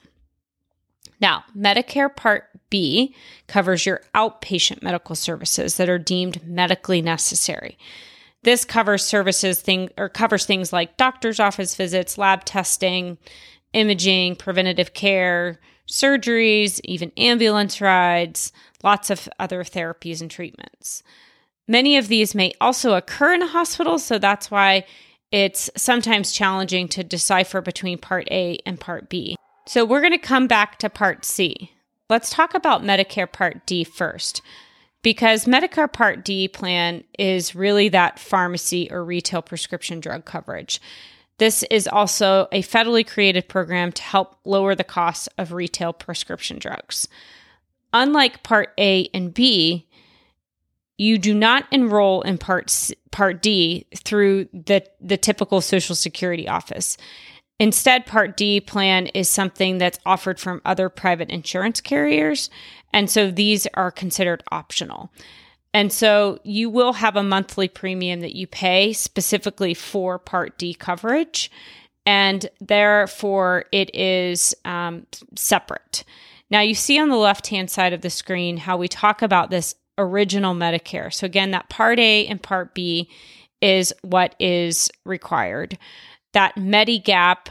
Now, 1.23 1.45
Medicare 1.57 2.15
Part 2.15 2.51
B 2.69 3.15
covers 3.47 3.87
your 3.87 4.03
outpatient 4.15 4.83
medical 4.83 5.17
services 5.17 5.79
that 5.79 5.89
are 5.89 5.99
deemed 5.99 6.47
medically 6.47 7.01
necessary. 7.01 7.79
This 8.45 8.65
covers 8.67 9.03
services 9.03 9.61
thing 9.61 9.89
or 9.97 10.11
covers 10.11 10.45
things 10.45 10.73
like 10.73 10.99
doctor's 10.99 11.41
office 11.41 11.75
visits, 11.75 12.19
lab 12.19 12.45
testing, 12.45 13.17
imaging, 13.73 14.37
preventative 14.37 14.93
care, 14.93 15.59
surgeries, 15.89 16.79
even 16.85 17.11
ambulance 17.17 17.81
rides, 17.81 18.53
lots 18.83 19.09
of 19.09 19.29
other 19.39 19.65
therapies 19.65 20.21
and 20.21 20.31
treatments. 20.31 21.03
Many 21.67 21.97
of 21.97 22.09
these 22.09 22.35
may 22.35 22.53
also 22.61 22.95
occur 22.95 23.33
in 23.33 23.43
a 23.43 23.47
hospital, 23.47 23.99
so 23.99 24.19
that's 24.19 24.51
why 24.51 24.85
it's 25.33 25.71
sometimes 25.75 26.31
challenging 26.31 26.87
to 26.89 27.03
decipher 27.03 27.63
between 27.63 27.97
Part 27.97 28.29
A 28.31 28.59
and 28.67 28.79
Part 28.79 29.09
B. 29.09 29.37
So 29.67 29.87
we're 29.87 30.03
going 30.03 30.13
to 30.13 30.19
come 30.19 30.47
back 30.47 30.79
to 30.81 30.91
Part 30.91 31.25
C. 31.25 31.71
Let's 32.11 32.29
talk 32.29 32.53
about 32.53 32.83
Medicare 32.83 33.31
Part 33.31 33.65
D 33.65 33.85
first, 33.85 34.43
because 35.05 35.45
Medicare 35.45 35.93
Part 35.93 36.25
D 36.25 36.49
plan 36.49 37.05
is 37.19 37.55
really 37.55 37.91
that 37.91 38.19
pharmacy 38.19 38.89
or 38.91 39.05
retail 39.05 39.43
prescription 39.43 40.01
drug 40.01 40.25
coverage. 40.25 40.81
This 41.37 41.63
is 41.65 41.87
also 41.87 42.49
a 42.51 42.63
federally 42.63 43.07
created 43.07 43.47
program 43.49 43.93
to 43.93 44.03
help 44.03 44.39
lower 44.45 44.75
the 44.75 44.83
cost 44.83 45.29
of 45.37 45.53
retail 45.53 45.93
prescription 45.93 46.59
drugs. 46.59 47.07
Unlike 47.93 48.43
Part 48.43 48.73
A 48.79 49.09
and 49.13 49.35
B, 49.35 49.87
you 50.97 51.19
do 51.19 51.35
not 51.35 51.67
enroll 51.71 52.23
in 52.23 52.39
part 52.39 52.71
C, 52.71 52.95
part 53.11 53.43
D 53.43 53.87
through 53.95 54.49
the 54.55 54.87
the 55.01 55.19
typical 55.19 55.61
social 55.61 55.95
security 55.95 56.49
office. 56.49 56.97
Instead, 57.61 58.05
part 58.05 58.37
D 58.37 58.61
plan 58.61 59.07
is 59.09 59.29
something 59.29 59.79
that's 59.79 59.99
offered 60.05 60.41
from 60.41 60.61
other 60.65 60.89
private 60.89 61.31
insurance 61.31 61.81
carriers, 61.81 62.51
and 62.93 63.09
so 63.09 63.31
these 63.31 63.67
are 63.75 63.91
considered 63.91 64.43
optional. 64.51 65.11
And 65.73 65.93
so 65.93 66.39
you 66.45 66.71
will 66.71 66.93
have 66.95 67.17
a 67.17 67.23
monthly 67.23 67.69
premium 67.69 68.21
that 68.21 68.37
you 68.37 68.47
pay 68.47 68.93
specifically 68.93 69.75
for 69.75 70.19
Part 70.19 70.57
D 70.59 70.75
coverage, 70.75 71.51
and 72.07 72.49
therefore 72.61 73.65
it 73.73 73.95
is 73.95 74.55
um, 74.65 75.07
separate. 75.37 76.05
Now, 76.51 76.61
you 76.61 76.75
see 76.75 76.99
on 76.99 77.09
the 77.09 77.17
left 77.17 77.49
hand 77.49 77.71
side 77.71 77.93
of 77.93 78.03
the 78.03 78.11
screen 78.11 78.57
how 78.57 78.77
we 78.77 78.87
talk 78.87 79.23
about 79.23 79.51
this 79.51 79.75
original 79.99 80.55
Medicare. 80.55 81.13
So, 81.13 81.25
again, 81.25 81.53
that 81.53 81.69
Part 81.69 81.99
A 81.99 82.27
and 82.27 82.43
Part 82.43 82.75
B 82.75 83.09
is 83.61 83.93
what 84.03 84.35
is 84.39 84.91
required. 85.05 85.79
That 86.35 86.55
Medigap 86.57 87.49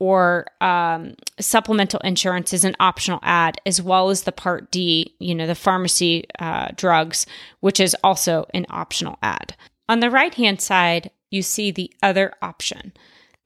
or 0.00 0.46
um, 0.60 1.14
supplemental 1.38 2.00
insurance 2.00 2.52
is 2.52 2.64
an 2.64 2.76
optional 2.80 3.20
add, 3.22 3.60
as 3.64 3.80
well 3.80 4.10
as 4.10 4.22
the 4.22 4.32
Part 4.32 4.70
D, 4.70 5.14
you 5.20 5.34
know, 5.34 5.46
the 5.46 5.54
pharmacy 5.54 6.24
uh, 6.38 6.68
drugs, 6.74 7.26
which 7.60 7.78
is 7.78 7.96
also 8.02 8.46
an 8.52 8.66
optional 8.68 9.18
add. 9.22 9.54
On 9.88 10.00
the 10.00 10.10
right 10.10 10.34
hand 10.34 10.60
side, 10.60 11.10
you 11.30 11.42
see 11.42 11.70
the 11.70 11.92
other 12.02 12.32
option. 12.42 12.92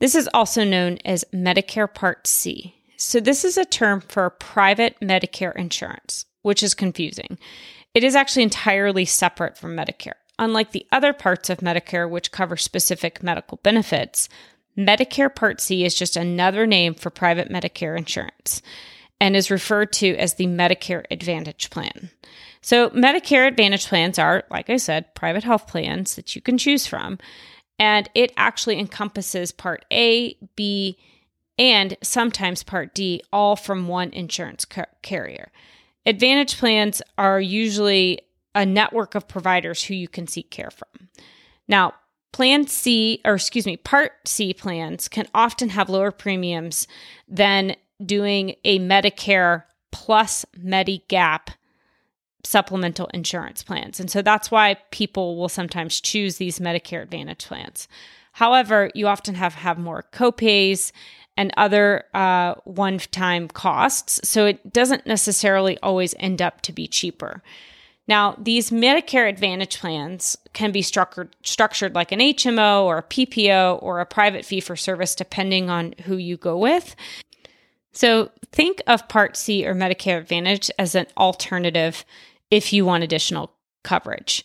This 0.00 0.14
is 0.14 0.28
also 0.32 0.64
known 0.64 0.98
as 1.04 1.24
Medicare 1.32 1.92
Part 1.92 2.26
C. 2.26 2.74
So, 2.96 3.20
this 3.20 3.44
is 3.44 3.56
a 3.56 3.64
term 3.64 4.00
for 4.00 4.28
private 4.30 4.98
Medicare 5.00 5.54
insurance 5.56 6.26
which 6.42 6.62
is 6.62 6.74
confusing. 6.74 7.38
It 7.94 8.04
is 8.04 8.14
actually 8.14 8.44
entirely 8.44 9.04
separate 9.04 9.58
from 9.58 9.76
Medicare. 9.76 10.12
Unlike 10.40 10.72
the 10.72 10.86
other 10.90 11.12
parts 11.12 11.50
of 11.50 11.58
Medicare, 11.58 12.08
which 12.08 12.32
cover 12.32 12.56
specific 12.56 13.22
medical 13.22 13.58
benefits, 13.62 14.26
Medicare 14.76 15.32
Part 15.32 15.60
C 15.60 15.84
is 15.84 15.94
just 15.94 16.16
another 16.16 16.66
name 16.66 16.94
for 16.94 17.10
private 17.10 17.50
Medicare 17.50 17.96
insurance 17.96 18.62
and 19.20 19.36
is 19.36 19.50
referred 19.50 19.92
to 19.92 20.16
as 20.16 20.34
the 20.34 20.46
Medicare 20.46 21.04
Advantage 21.10 21.68
Plan. 21.68 22.10
So, 22.62 22.88
Medicare 22.90 23.46
Advantage 23.46 23.86
plans 23.86 24.18
are, 24.18 24.44
like 24.50 24.70
I 24.70 24.78
said, 24.78 25.14
private 25.14 25.44
health 25.44 25.66
plans 25.66 26.16
that 26.16 26.34
you 26.34 26.40
can 26.40 26.56
choose 26.56 26.86
from. 26.86 27.18
And 27.78 28.08
it 28.14 28.32
actually 28.38 28.78
encompasses 28.78 29.52
Part 29.52 29.84
A, 29.92 30.36
B, 30.56 30.96
and 31.58 31.98
sometimes 32.02 32.62
Part 32.62 32.94
D, 32.94 33.22
all 33.30 33.56
from 33.56 33.88
one 33.88 34.10
insurance 34.14 34.64
car- 34.64 34.88
carrier. 35.02 35.52
Advantage 36.06 36.56
plans 36.56 37.02
are 37.18 37.40
usually 37.40 38.20
a 38.54 38.66
network 38.66 39.14
of 39.14 39.28
providers 39.28 39.84
who 39.84 39.94
you 39.94 40.08
can 40.08 40.26
seek 40.26 40.50
care 40.50 40.70
from. 40.70 41.08
Now, 41.68 41.94
Plan 42.32 42.66
C, 42.66 43.20
or 43.24 43.34
excuse 43.34 43.66
me, 43.66 43.76
Part 43.76 44.12
C 44.24 44.54
plans 44.54 45.08
can 45.08 45.26
often 45.34 45.70
have 45.70 45.88
lower 45.88 46.12
premiums 46.12 46.86
than 47.28 47.74
doing 48.04 48.54
a 48.64 48.78
Medicare 48.78 49.64
plus 49.92 50.44
Medigap 50.56 51.48
supplemental 52.44 53.06
insurance 53.12 53.62
plans. 53.62 54.00
And 54.00 54.10
so 54.10 54.22
that's 54.22 54.50
why 54.50 54.76
people 54.90 55.36
will 55.36 55.48
sometimes 55.48 56.00
choose 56.00 56.36
these 56.36 56.58
Medicare 56.58 57.02
Advantage 57.02 57.46
plans. 57.46 57.88
However, 58.32 58.90
you 58.94 59.08
often 59.08 59.34
have 59.34 59.54
have 59.54 59.78
more 59.78 60.06
copays 60.12 60.92
and 61.36 61.52
other 61.56 62.04
uh, 62.14 62.54
one-time 62.64 63.48
costs, 63.48 64.28
so 64.28 64.46
it 64.46 64.72
doesn't 64.72 65.06
necessarily 65.06 65.78
always 65.78 66.14
end 66.18 66.40
up 66.40 66.60
to 66.62 66.72
be 66.72 66.86
cheaper. 66.86 67.42
Now, 68.10 68.34
these 68.36 68.72
Medicare 68.72 69.28
Advantage 69.28 69.78
plans 69.78 70.36
can 70.52 70.72
be 70.72 70.82
structured 70.82 71.36
structured 71.44 71.94
like 71.94 72.10
an 72.10 72.18
HMO 72.18 72.82
or 72.82 72.98
a 72.98 73.02
PPO 73.04 73.80
or 73.80 74.00
a 74.00 74.04
private 74.04 74.44
fee 74.44 74.58
for 74.58 74.74
service 74.74 75.14
depending 75.14 75.70
on 75.70 75.94
who 76.02 76.16
you 76.16 76.36
go 76.36 76.58
with. 76.58 76.96
So, 77.92 78.32
think 78.50 78.82
of 78.88 79.08
Part 79.08 79.36
C 79.36 79.64
or 79.64 79.76
Medicare 79.76 80.18
Advantage 80.18 80.72
as 80.76 80.96
an 80.96 81.06
alternative 81.16 82.04
if 82.50 82.72
you 82.72 82.84
want 82.84 83.04
additional 83.04 83.52
coverage. 83.84 84.44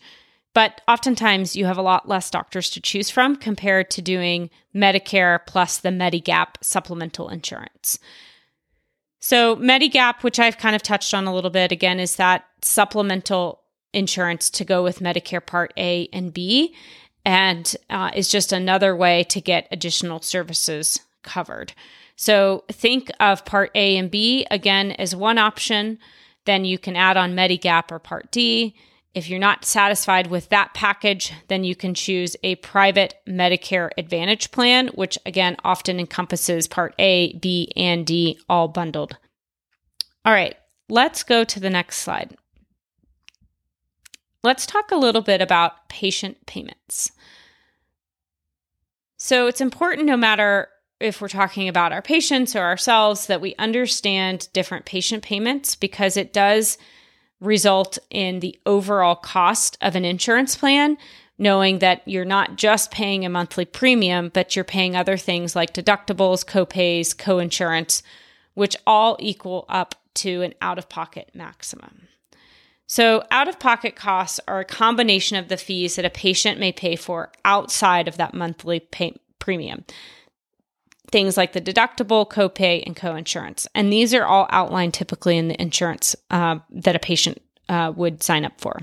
But 0.53 0.81
oftentimes 0.87 1.55
you 1.55 1.65
have 1.65 1.79
a 1.79 1.81
lot 1.81 2.07
less 2.07 2.29
doctors 2.29 2.69
to 2.69 2.79
choose 2.79 3.09
from 3.09 3.35
compared 3.35 3.89
to 3.91 4.01
doing 4.03 4.51
Medicare 4.75 5.39
plus 5.47 5.79
the 5.79 5.89
Medigap 5.89 6.49
supplemental 6.61 7.29
insurance. 7.29 7.97
So, 9.27 9.55
Medigap, 9.55 10.21
which 10.21 10.37
I've 10.37 10.59
kind 10.59 10.75
of 10.75 10.83
touched 10.83 11.11
on 11.11 11.25
a 11.25 11.33
little 11.33 11.49
bit 11.49 11.71
again, 11.71 11.99
is 11.99 12.17
that 12.17 12.45
supplemental 12.61 13.59
insurance 13.91 14.51
to 14.51 14.63
go 14.63 14.83
with 14.83 14.99
Medicare 14.99 15.43
Part 15.43 15.73
A 15.77 16.07
and 16.13 16.31
B, 16.31 16.75
and 17.25 17.75
uh, 17.89 18.11
is 18.13 18.29
just 18.29 18.53
another 18.53 18.95
way 18.95 19.23
to 19.23 19.41
get 19.41 19.67
additional 19.71 20.21
services 20.21 20.99
covered. 21.23 21.73
So, 22.15 22.65
think 22.71 23.09
of 23.19 23.45
Part 23.45 23.71
A 23.73 23.97
and 23.97 24.11
B 24.11 24.45
again 24.51 24.91
as 24.91 25.15
one 25.15 25.39
option. 25.39 25.97
Then 26.45 26.63
you 26.63 26.77
can 26.77 26.95
add 26.95 27.17
on 27.17 27.33
Medigap 27.33 27.91
or 27.91 27.97
Part 27.97 28.29
D. 28.29 28.75
If 29.15 29.29
you're 29.29 29.39
not 29.39 29.63
satisfied 29.63 30.27
with 30.27 30.49
that 30.49 30.73
package, 30.73 31.31
then 31.47 31.63
you 31.63 31.73
can 31.73 31.93
choose 31.93 32.35
a 32.43 32.55
private 32.55 33.15
Medicare 33.25 33.89
Advantage 33.97 34.51
plan, 34.51 34.89
which 34.89 35.17
again 35.25 35.55
often 35.63 36.01
encompasses 36.01 36.67
Part 36.67 36.93
A, 36.99 37.33
B, 37.37 37.71
and 37.77 38.05
D 38.05 38.37
all 38.49 38.67
bundled. 38.67 39.17
All 40.25 40.33
right, 40.33 40.57
let's 40.89 41.23
go 41.23 41.45
to 41.45 41.59
the 41.61 41.69
next 41.69 41.99
slide. 41.99 42.35
Let's 44.43 44.65
talk 44.65 44.91
a 44.91 44.97
little 44.97 45.21
bit 45.21 45.41
about 45.41 45.87
patient 45.87 46.45
payments. 46.45 47.11
So 49.15 49.47
it's 49.47 49.61
important 49.61 50.07
no 50.07 50.17
matter 50.17 50.67
if 50.99 51.21
we're 51.21 51.29
talking 51.29 51.69
about 51.69 51.93
our 51.93 52.01
patients 52.01 52.53
or 52.53 52.63
ourselves 52.63 53.27
that 53.27 53.41
we 53.41 53.55
understand 53.55 54.49
different 54.51 54.85
patient 54.85 55.23
payments 55.23 55.73
because 55.73 56.17
it 56.17 56.33
does 56.33 56.77
result 57.45 57.97
in 58.09 58.39
the 58.39 58.59
overall 58.65 59.15
cost 59.15 59.77
of 59.81 59.95
an 59.95 60.05
insurance 60.05 60.55
plan, 60.55 60.97
knowing 61.37 61.79
that 61.79 62.01
you're 62.05 62.25
not 62.25 62.55
just 62.55 62.91
paying 62.91 63.25
a 63.25 63.29
monthly 63.29 63.65
premium, 63.65 64.29
but 64.33 64.55
you're 64.55 64.65
paying 64.65 64.95
other 64.95 65.17
things 65.17 65.55
like 65.55 65.73
deductibles, 65.73 66.45
copays, 66.45 67.15
coinsurance, 67.15 68.01
which 68.53 68.75
all 68.87 69.17
equal 69.19 69.65
up 69.69 69.95
to 70.15 70.41
an 70.41 70.53
out 70.61 70.77
of 70.77 70.89
pocket 70.89 71.29
maximum. 71.33 72.07
So, 72.87 73.23
out 73.31 73.47
of 73.47 73.59
pocket 73.59 73.95
costs 73.95 74.39
are 74.47 74.59
a 74.59 74.65
combination 74.65 75.37
of 75.37 75.47
the 75.47 75.57
fees 75.57 75.95
that 75.95 76.05
a 76.05 76.09
patient 76.09 76.59
may 76.59 76.71
pay 76.71 76.95
for 76.95 77.31
outside 77.43 78.07
of 78.07 78.17
that 78.17 78.33
monthly 78.33 78.79
pay- 78.79 79.19
premium. 79.39 79.85
Things 81.11 81.37
like 81.37 81.53
the 81.53 81.61
deductible, 81.61 82.29
copay, 82.29 82.83
and 82.85 82.95
coinsurance. 82.95 83.67
And 83.75 83.91
these 83.91 84.13
are 84.13 84.25
all 84.25 84.47
outlined 84.49 84.93
typically 84.93 85.37
in 85.37 85.47
the 85.47 85.61
insurance 85.61 86.15
uh, 86.31 86.59
that 86.71 86.95
a 86.95 86.99
patient 86.99 87.41
uh, 87.69 87.93
would 87.95 88.23
sign 88.23 88.45
up 88.45 88.59
for. 88.59 88.79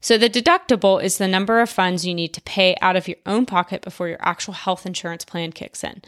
So, 0.00 0.18
the 0.18 0.28
deductible 0.28 1.02
is 1.02 1.18
the 1.18 1.28
number 1.28 1.60
of 1.60 1.70
funds 1.70 2.04
you 2.04 2.12
need 2.12 2.34
to 2.34 2.40
pay 2.42 2.76
out 2.82 2.96
of 2.96 3.06
your 3.06 3.18
own 3.24 3.46
pocket 3.46 3.82
before 3.82 4.08
your 4.08 4.18
actual 4.20 4.54
health 4.54 4.84
insurance 4.84 5.24
plan 5.24 5.52
kicks 5.52 5.84
in. 5.84 6.02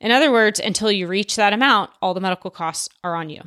In 0.00 0.10
other 0.10 0.32
words, 0.32 0.58
until 0.58 0.90
you 0.90 1.06
reach 1.06 1.36
that 1.36 1.52
amount, 1.52 1.90
all 2.00 2.14
the 2.14 2.20
medical 2.20 2.50
costs 2.50 2.88
are 3.04 3.14
on 3.14 3.28
you. 3.28 3.42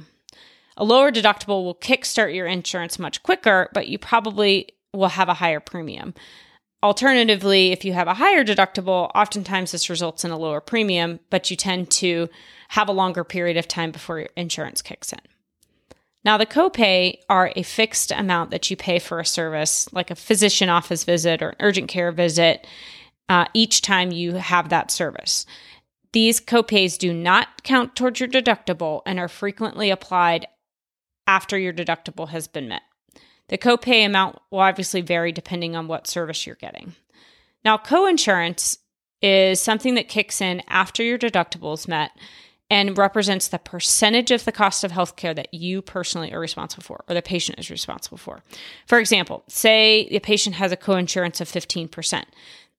A 0.78 0.84
lower 0.84 1.12
deductible 1.12 1.64
will 1.64 1.76
kickstart 1.76 2.34
your 2.34 2.46
insurance 2.46 3.00
much 3.00 3.24
quicker, 3.24 3.70
but 3.74 3.88
you 3.88 3.98
probably 3.98 4.70
will 4.94 5.10
have 5.10 5.28
a 5.30 5.36
higher 5.36 5.60
premium. 5.60 6.14
Alternatively, 6.82 7.72
if 7.74 7.84
you 7.84 7.92
have 7.92 8.08
a 8.08 8.14
higher 8.14 8.46
deductible, 8.46 9.12
oftentimes 9.14 9.72
this 9.72 9.90
results 9.90 10.24
in 10.24 10.32
a 10.32 10.38
lower 10.38 10.62
premium, 10.62 11.20
but 11.30 11.52
you 11.52 11.58
tend 11.58 11.92
to 11.92 12.30
have 12.70 12.88
a 12.88 12.94
longer 12.94 13.24
period 13.24 13.58
of 13.58 13.68
time 13.68 13.92
before 13.92 14.20
your 14.20 14.30
insurance 14.38 14.82
kicks 14.82 15.12
in. 15.12 15.20
Now, 16.24 16.38
the 16.38 16.46
copay 16.46 17.18
are 17.30 17.52
a 17.56 17.64
fixed 17.64 18.12
amount 18.12 18.52
that 18.52 18.70
you 18.70 18.78
pay 18.78 19.00
for 19.00 19.20
a 19.20 19.26
service, 19.26 19.92
like 19.92 20.12
a 20.12 20.16
physician 20.16 20.70
office 20.70 21.04
visit 21.04 21.42
or 21.42 21.50
an 21.50 21.56
urgent 21.60 21.90
care 21.90 22.12
visit, 22.12 22.66
uh, 23.28 23.46
each 23.54 23.82
time 23.82 24.12
you 24.12 24.36
have 24.36 24.70
that 24.70 24.92
service. 24.92 25.46
These 26.12 26.42
copays 26.42 26.98
do 26.98 27.14
not 27.14 27.64
count 27.64 27.96
towards 27.96 28.20
your 28.20 28.30
deductible 28.30 29.02
and 29.06 29.20
are 29.20 29.28
frequently 29.28 29.90
applied 29.90 30.48
after 31.28 31.58
your 31.58 31.74
deductible 31.74 32.30
has 32.30 32.48
been 32.48 32.68
met. 32.68 32.82
The 33.50 33.58
copay 33.58 34.06
amount 34.06 34.40
will 34.50 34.60
obviously 34.60 35.02
vary 35.02 35.32
depending 35.32 35.76
on 35.76 35.88
what 35.88 36.08
service 36.08 36.46
you're 36.48 36.56
getting. 36.56 36.94
Now, 37.66 37.78
coinsurance 37.78 38.78
is 39.22 39.62
something 39.62 39.96
that 39.96 40.08
kicks 40.08 40.40
in 40.40 40.62
after 40.68 41.04
your 41.04 41.18
deductible 41.18 41.74
is 41.74 41.88
met 41.88 42.12
and 42.70 42.98
represents 42.98 43.48
the 43.48 43.60
percentage 43.60 44.32
of 44.32 44.46
the 44.46 44.52
cost 44.52 44.84
of 44.84 44.92
healthcare 44.92 45.36
that 45.36 45.54
you 45.54 45.82
personally 45.82 46.32
are 46.32 46.40
responsible 46.40 46.84
for 46.84 47.04
or 47.10 47.16
the 47.16 47.22
patient 47.22 47.60
is 47.60 47.72
responsible 47.72 48.18
for. 48.18 48.44
For 48.86 49.00
example, 49.00 49.44
say 49.48 50.08
the 50.10 50.20
patient 50.20 50.56
has 50.56 50.72
a 50.72 50.78
coinsurance 50.78 51.42
of 51.42 51.50
15%, 51.50 52.24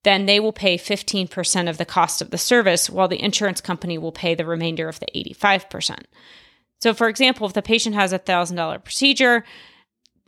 then 0.05 0.27
they 0.27 0.41
will 0.41 0.53
pay 0.53 0.79
15% 0.79 1.69
of 1.69 1.77
the 1.77 1.85
cost 1.85 2.23
of 2.23 2.31
the 2.31 2.39
service 2.39 2.89
while 2.89 3.09
the 3.09 3.23
insurance 3.23 3.61
company 3.61 3.99
will 3.99 4.13
pay 4.13 4.35
the 4.35 4.47
remainder 4.47 4.89
of 4.89 5.01
the 5.01 5.09
85%. 5.15 6.05
So, 6.81 6.95
for 6.95 7.09
example, 7.09 7.47
if 7.47 7.53
the 7.53 7.61
patient 7.61 7.95
has 7.95 8.13
a 8.13 8.19
$1,000 8.19 8.83
procedure 8.83 9.45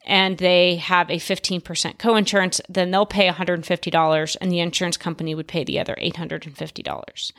and 0.05 0.38
they 0.38 0.77
have 0.77 1.11
a 1.11 1.17
15% 1.17 1.62
coinsurance, 1.97 2.61
then 2.69 2.91
they'll 2.91 3.07
pay 3.07 3.29
$150 3.29 4.37
and 4.41 4.51
the 4.51 4.61
insurance 4.61 4.97
company 4.97 5.35
would 5.35 5.49
pay 5.49 5.65
the 5.65 5.79
other 5.79 5.97
$850. 6.01 7.33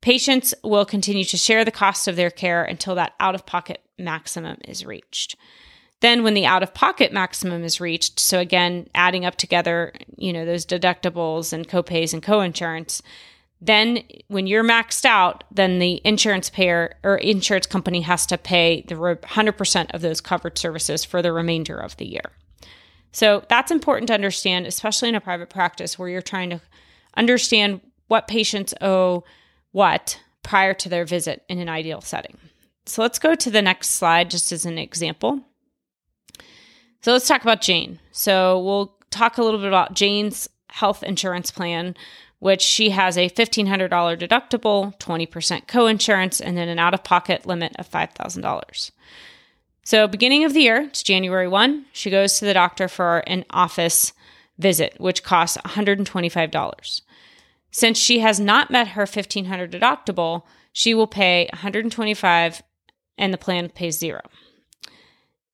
Patients 0.00 0.54
will 0.62 0.84
continue 0.84 1.24
to 1.24 1.36
share 1.36 1.64
the 1.64 1.70
cost 1.70 2.06
of 2.06 2.16
their 2.16 2.30
care 2.30 2.62
until 2.62 2.94
that 2.94 3.14
out 3.18 3.34
of 3.34 3.46
pocket 3.46 3.80
maximum 3.98 4.58
is 4.66 4.84
reached. 4.84 5.36
Then, 6.00 6.22
when 6.22 6.34
the 6.34 6.44
out 6.44 6.62
of 6.62 6.74
pocket 6.74 7.12
maximum 7.12 7.64
is 7.64 7.80
reached, 7.80 8.20
so 8.20 8.38
again, 8.38 8.88
adding 8.94 9.24
up 9.24 9.36
together, 9.36 9.94
you 10.16 10.32
know, 10.32 10.44
those 10.44 10.66
deductibles 10.66 11.54
and 11.54 11.66
copays 11.66 12.12
and 12.12 12.22
coinsurance, 12.22 13.00
then 13.60 14.02
when 14.28 14.46
you're 14.46 14.64
maxed 14.64 15.04
out, 15.04 15.44
then 15.50 15.78
the 15.78 16.00
insurance 16.04 16.50
payer 16.50 16.94
or 17.02 17.16
insurance 17.16 17.66
company 17.66 18.02
has 18.02 18.26
to 18.26 18.36
pay 18.36 18.84
the 18.86 18.94
100% 18.94 19.94
of 19.94 20.02
those 20.02 20.20
covered 20.20 20.58
services 20.58 21.04
for 21.04 21.22
the 21.22 21.32
remainder 21.32 21.78
of 21.78 21.96
the 21.96 22.06
year. 22.06 22.32
So 23.12 23.44
that's 23.48 23.70
important 23.70 24.08
to 24.08 24.14
understand, 24.14 24.66
especially 24.66 25.08
in 25.08 25.14
a 25.14 25.20
private 25.20 25.48
practice 25.48 25.98
where 25.98 26.08
you're 26.08 26.20
trying 26.20 26.50
to 26.50 26.60
understand 27.16 27.80
what 28.08 28.28
patients 28.28 28.74
owe 28.82 29.24
what 29.72 30.20
prior 30.42 30.74
to 30.74 30.88
their 30.88 31.06
visit 31.06 31.42
in 31.48 31.58
an 31.58 31.68
ideal 31.68 32.02
setting. 32.02 32.36
So 32.84 33.02
let's 33.02 33.18
go 33.18 33.34
to 33.34 33.50
the 33.50 33.62
next 33.62 33.90
slide 33.90 34.30
just 34.30 34.52
as 34.52 34.66
an 34.66 34.78
example. 34.78 35.40
So 37.00 37.12
let's 37.12 37.26
talk 37.26 37.42
about 37.42 37.62
Jane. 37.62 38.00
So 38.12 38.60
we'll 38.60 38.94
talk 39.10 39.38
a 39.38 39.42
little 39.42 39.60
bit 39.60 39.68
about 39.68 39.94
Jane's 39.94 40.48
health 40.68 41.02
insurance 41.02 41.50
plan 41.50 41.96
which 42.38 42.62
she 42.62 42.90
has 42.90 43.16
a 43.16 43.28
$1,500 43.28 43.88
deductible, 44.18 44.98
20% 44.98 45.66
coinsurance, 45.66 46.40
and 46.44 46.56
then 46.56 46.68
an 46.68 46.78
out 46.78 46.94
of 46.94 47.04
pocket 47.04 47.46
limit 47.46 47.74
of 47.78 47.90
$5,000. 47.90 48.90
So, 49.84 50.08
beginning 50.08 50.44
of 50.44 50.52
the 50.52 50.62
year, 50.62 50.82
it's 50.82 51.02
January 51.02 51.48
1, 51.48 51.86
she 51.92 52.10
goes 52.10 52.38
to 52.38 52.44
the 52.44 52.54
doctor 52.54 52.88
for 52.88 53.18
an 53.26 53.44
office 53.50 54.12
visit, 54.58 54.94
which 54.98 55.22
costs 55.22 55.56
$125. 55.58 57.00
Since 57.70 57.98
she 57.98 58.20
has 58.20 58.40
not 58.40 58.70
met 58.70 58.88
her 58.88 59.04
$1,500 59.04 59.70
deductible, 59.70 60.42
she 60.72 60.94
will 60.94 61.06
pay 61.06 61.48
$125 61.52 62.62
and 63.18 63.32
the 63.32 63.38
plan 63.38 63.68
pays 63.68 63.98
zero. 63.98 64.20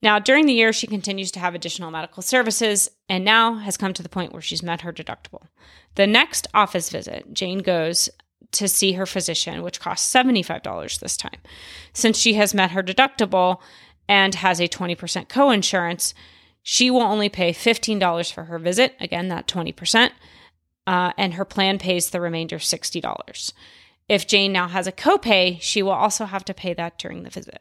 Now, 0.03 0.19
during 0.19 0.47
the 0.47 0.53
year, 0.53 0.73
she 0.73 0.89
continues 0.89 1.31
to 1.33 1.41
have 1.41 1.55
additional 1.55 1.93
medical 1.93 2.23
services 2.23 2.91
and 3.09 3.25
now 3.25 3.55
has 3.55 3.77
come 3.77 3.93
to 3.93 4.03
the 4.03 4.09
point 4.09 4.33
where 4.33 4.43
she's 4.43 4.63
met 4.63 4.81
her 4.81 4.93
deductible. 4.93 5.47
The 5.95 6.07
next 6.07 6.47
office 6.55 6.91
visit, 6.91 7.33
Jane 7.33 7.59
goes 7.59 8.09
to 8.53 8.69
see 8.69 8.93
her 8.93 9.07
physician, 9.07 9.63
which 9.63 9.81
costs 9.81 10.13
$75 10.13 10.99
this 10.99 11.17
time. 11.17 11.41
Since 11.93 12.19
she 12.19 12.35
has 12.35 12.55
met 12.55 12.73
her 12.73 12.83
deductible 12.83 13.61
and 14.09 14.35
has 14.37 14.61
a 14.61 14.69
20% 14.69 15.29
coinsurance, 15.29 16.13
she 16.63 16.91
will 16.91 17.03
only 17.03 17.29
pay 17.29 17.53
$15 17.53 18.33
for 18.33 18.45
her 18.45 18.59
visit, 18.59 18.95
again, 19.01 19.29
that 19.29 19.49
20%, 19.49 20.11
uh, 20.87 21.13
and 21.17 21.35
her 21.35 21.45
plan 21.45 21.79
pays 21.79 22.11
the 22.11 22.21
remainder 22.21 22.59
$60. 22.59 23.53
If 24.09 24.27
Jane 24.27 24.53
now 24.53 24.69
has 24.69 24.87
a 24.87 24.93
copay, 24.93 25.61
she 25.61 25.83
will 25.83 25.93
also 25.93 26.27
have 26.27 26.45
to 26.45 26.55
pay 26.55 26.75
that 26.75 26.99
during 26.99 27.23
the 27.23 27.31
visit. 27.31 27.61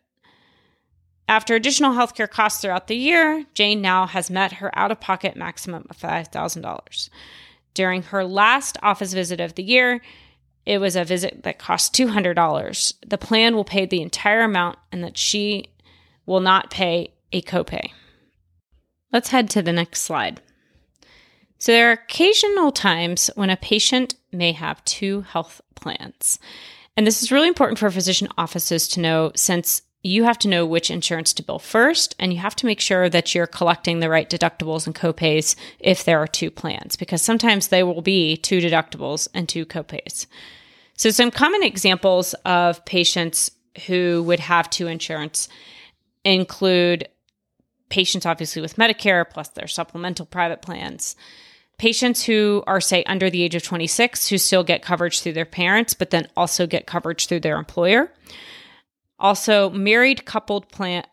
After 1.28 1.56
additional 1.56 1.94
healthcare 1.94 2.30
costs 2.30 2.62
throughout 2.62 2.88
the 2.88 2.98
year, 2.98 3.46
Jane 3.54 3.82
now 3.82 4.06
has 4.06 4.30
met 4.30 4.54
her 4.54 4.78
out 4.78 4.92
of 4.92 5.00
pocket 5.00 5.38
maximum 5.38 5.86
of 5.90 5.98
$5,000. 5.98 7.10
During 7.74 8.04
her 8.04 8.24
last 8.24 8.78
office 8.82 9.14
visit 9.14 9.40
of 9.40 9.56
the 9.56 9.64
year, 9.64 10.02
it 10.66 10.80
was 10.80 10.96
a 10.96 11.04
visit 11.04 11.44
that 11.44 11.60
cost 11.60 11.94
$200. 11.94 12.94
The 13.06 13.18
plan 13.18 13.56
will 13.56 13.64
pay 13.64 13.86
the 13.86 14.02
entire 14.02 14.42
amount 14.42 14.78
and 14.92 15.04
that 15.04 15.18
she 15.18 15.66
will 16.26 16.40
not 16.40 16.70
pay 16.70 17.14
a 17.32 17.42
copay. 17.42 17.92
Let's 19.12 19.30
head 19.30 19.50
to 19.52 19.62
the 19.62 19.74
next 19.74 20.02
slide. 20.02 20.42
So, 21.58 21.72
there 21.72 21.90
are 21.90 21.94
occasional 21.94 22.72
times 22.72 23.30
when 23.36 23.50
a 23.50 23.58
patient 23.58 24.16
may 24.32 24.52
have 24.52 24.84
two 24.86 25.22
health 25.22 25.62
plans. 25.76 26.40
And 26.98 27.06
this 27.06 27.22
is 27.22 27.32
really 27.32 27.48
important 27.48 27.78
for 27.78 27.90
physician 27.92 28.30
offices 28.38 28.88
to 28.90 29.00
know 29.00 29.32
since 29.36 29.84
you 30.04 30.24
have 30.24 30.40
to 30.40 30.48
know 30.48 30.66
which 30.66 30.90
insurance 30.90 31.32
to 31.34 31.44
bill 31.44 31.60
first, 31.60 32.16
and 32.18 32.34
you 32.34 32.40
have 32.40 32.56
to 32.58 32.66
make 32.66 32.80
sure 32.80 33.08
that 33.10 33.36
you're 33.36 33.48
collecting 33.48 34.00
the 34.00 34.10
right 34.10 34.30
deductibles 34.30 34.88
and 34.88 34.96
copays 34.96 35.56
if 35.80 36.04
there 36.04 36.20
are 36.20 36.28
two 36.28 36.50
plans, 36.50 36.96
because 36.96 37.22
sometimes 37.22 37.68
there 37.68 37.86
will 37.86 38.02
be 38.02 38.36
two 38.38 38.60
deductibles 38.60 39.28
and 39.34 39.48
two 39.48 39.66
copays. 39.66 40.26
So, 40.98 41.12
some 41.12 41.32
common 41.32 41.64
examples 41.64 42.34
of 42.46 42.84
patients 42.86 43.52
who 43.86 44.24
would 44.24 44.40
have 44.40 44.70
two 44.70 44.88
insurance 44.88 45.48
include 46.24 47.08
patients, 47.90 48.26
obviously, 48.26 48.62
with 48.62 48.78
Medicare 48.78 49.30
plus 49.30 49.50
their 49.50 49.68
supplemental 49.68 50.26
private 50.26 50.62
plans. 50.62 51.16
Patients 51.78 52.24
who 52.24 52.64
are, 52.68 52.82
say, 52.82 53.04
under 53.06 53.30
the 53.30 53.42
age 53.42 53.56
of 53.56 53.64
26 53.64 54.30
who 54.30 54.38
still 54.38 54.64
get 54.64 54.84
coverage 54.84 55.22
through 55.22 55.34
their 55.34 55.46
parents, 55.46 55.94
but 55.94 56.12
then 56.12 56.28
also 56.38 56.68
get 56.68 56.86
coverage 56.86 57.28
through 57.28 57.40
their 57.40 57.58
employer 57.58 58.12
also, 59.22 59.70
married 59.70 60.26
coupled 60.26 60.68
plan 60.70 61.04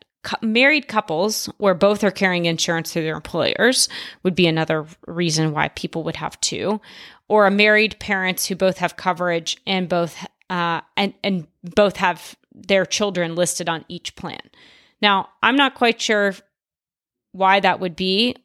married 0.43 0.89
couples 0.89 1.47
where 1.59 1.75
both 1.75 2.03
are 2.05 2.11
carrying 2.11 2.47
insurance 2.47 2.93
through 2.93 3.05
their 3.05 3.15
employers 3.15 3.89
would 4.25 4.35
be 4.35 4.47
another 4.47 4.85
reason 5.07 5.53
why 5.53 5.69
people 5.69 6.03
would 6.03 6.17
have 6.17 6.39
two. 6.41 6.81
Or 7.29 7.47
a 7.47 7.51
married 7.51 7.99
parents 8.01 8.47
who 8.47 8.57
both 8.57 8.79
have 8.79 8.97
coverage 8.97 9.59
and 9.67 9.89
both 9.89 10.27
uh, 10.51 10.81
and 10.97 11.15
and 11.23 11.47
both 11.63 11.97
have 11.97 12.37
their 12.55 12.85
children 12.85 13.37
listed 13.37 13.69
on 13.69 13.85
each 13.89 14.17
plan. 14.17 14.41
Now 15.01 15.29
i'm 15.43 15.57
not 15.57 15.75
quite 15.75 16.01
sure 16.01 16.35
why 17.39 17.61
that 17.61 17.81
would 17.81 17.97
be, 17.97 18.37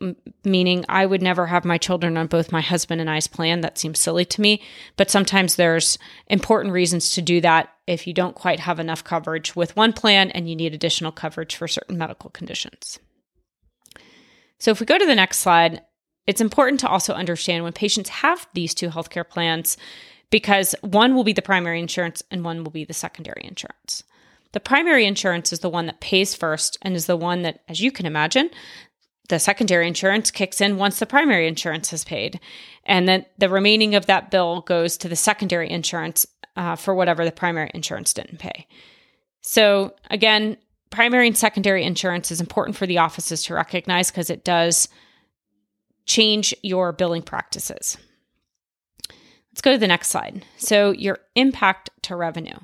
meaning 0.46 0.86
I 0.88 1.06
would 1.06 1.22
never 1.22 1.48
have 1.48 1.66
my 1.66 1.78
children 1.78 2.16
on 2.16 2.28
both 2.28 2.52
my 2.52 2.62
husband 2.62 3.02
and 3.02 3.10
I's 3.10 3.28
plan. 3.28 3.62
That 3.62 3.78
seems 3.78 4.00
silly 4.00 4.24
to 4.26 4.42
me. 4.42 4.62
But 4.96 5.10
sometimes 5.10 5.56
there's 5.56 5.98
important 6.28 6.74
reasons 6.74 7.10
to 7.12 7.22
do 7.22 7.42
that 7.42 7.70
if 7.88 8.08
you 8.08 8.14
don't 8.14 8.36
quite 8.36 8.60
have 8.62 8.80
enough 8.80 9.04
coverage 9.04 9.56
with 9.56 9.76
one 9.76 9.94
plan 9.94 10.32
and 10.32 10.48
you 10.48 10.56
need 10.56 10.74
additional 10.74 11.12
coverage 11.12 11.56
for 11.56 11.68
certain 11.68 11.98
medical 11.98 12.30
conditions. 12.30 13.00
So 14.60 14.72
if 14.72 14.80
we 14.80 14.86
go 14.86 14.98
to 14.98 15.06
the 15.06 15.16
next 15.16 15.40
slide, 15.40 15.82
it's 16.26 16.40
important 16.40 16.80
to 16.82 16.88
also 16.88 17.14
understand 17.14 17.64
when 17.64 17.74
patients 17.74 18.10
have 18.10 18.48
these 18.54 18.74
two 18.74 18.90
healthcare 18.90 19.28
plans 19.28 19.76
because 20.30 20.74
one 20.82 21.16
will 21.16 21.24
be 21.24 21.34
the 21.34 21.42
primary 21.42 21.80
insurance 21.80 22.24
and 22.32 22.46
one 22.46 22.64
will 22.64 22.72
be 22.72 22.86
the 22.86 22.94
secondary 22.94 23.44
insurance. 23.44 24.04
The 24.54 24.60
primary 24.60 25.06
insurance 25.06 25.52
is 25.52 25.60
the 25.60 25.70
one 25.70 25.88
that 25.88 26.00
pays 26.00 26.34
first 26.34 26.78
and 26.82 26.96
is 26.96 27.06
the 27.06 27.18
one 27.18 27.42
that, 27.42 27.62
as 27.68 27.82
you 27.82 27.92
can 27.92 28.06
imagine, 28.06 28.50
the 29.30 29.40
secondary 29.40 29.88
insurance 29.88 30.32
kicks 30.32 30.62
in 30.62 30.78
once 30.78 31.00
the 31.00 31.06
primary 31.06 31.48
insurance 31.48 31.90
has 31.90 32.04
paid. 32.04 32.40
And 32.86 33.08
then 33.08 33.26
the 33.38 33.50
remaining 33.50 33.96
of 33.96 34.06
that 34.06 34.32
bill 34.32 34.62
goes 34.62 34.98
to 34.98 35.10
the 35.10 35.16
secondary 35.16 35.70
insurance 35.70 36.26
uh, 36.56 36.76
for 36.76 36.94
whatever 36.94 37.26
the 37.26 37.32
primary 37.32 37.72
insurance 37.74 38.14
didn't 38.14 38.40
pay. 38.40 38.68
So, 39.42 39.96
again, 40.10 40.58
primary 40.90 41.28
and 41.28 41.38
secondary 41.38 41.84
insurance 41.84 42.32
is 42.32 42.40
important 42.40 42.78
for 42.78 42.86
the 42.86 43.00
offices 43.00 43.44
to 43.46 43.56
recognize 43.56 44.12
because 44.12 44.30
it 44.30 44.44
does 44.44 44.88
change 46.06 46.54
your 46.62 46.92
billing 46.92 47.24
practices. 47.24 47.98
Let's 49.52 49.62
go 49.62 49.72
to 49.72 49.78
the 49.78 49.88
next 49.88 50.10
slide. 50.10 50.46
So, 50.58 50.92
your 50.92 51.20
impact 51.36 51.90
to 52.04 52.16
revenue. 52.16 52.58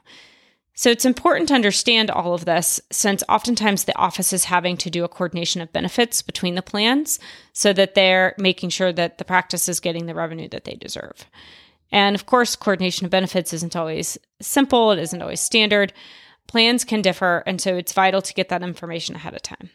So 0.80 0.90
it's 0.90 1.04
important 1.04 1.50
to 1.50 1.56
understand 1.56 2.10
all 2.10 2.34
of 2.34 2.46
this 2.46 2.80
since 2.90 3.22
oftentimes 3.28 3.84
the 3.84 3.98
office 3.98 4.32
is 4.32 4.46
having 4.46 4.78
to 4.78 4.90
do 4.90 5.04
a 5.04 5.10
coordination 5.10 5.60
of 5.60 5.74
benefits 5.74 6.22
between 6.22 6.56
the 6.56 6.62
plans 6.62 7.20
so 7.52 7.74
that 7.74 7.96
they're 7.96 8.34
making 8.38 8.70
sure 8.70 8.94
that 8.94 9.18
the 9.18 9.26
practice 9.26 9.68
is 9.68 9.82
getting 9.82 10.06
the 10.06 10.16
revenue 10.16 10.48
that 10.48 10.64
they 10.64 10.76
deserve. 10.76 11.26
And 11.92 12.16
of 12.16 12.28
course, 12.28 12.56
coordination 12.56 13.04
of 13.04 13.12
benefits 13.12 13.52
isn't 13.52 13.76
always 13.76 14.18
simple, 14.40 14.92
it 14.92 15.00
isn't 15.00 15.22
always 15.22 15.42
standard. 15.42 15.92
Plans 16.48 16.86
can 16.86 17.02
differ, 17.02 17.44
and 17.46 17.60
so 17.60 17.76
it's 17.76 17.92
vital 17.92 18.22
to 18.22 18.34
get 18.34 18.48
that 18.48 18.64
information 18.64 19.16
ahead 19.16 19.34
of 19.34 19.42
time. 19.42 19.72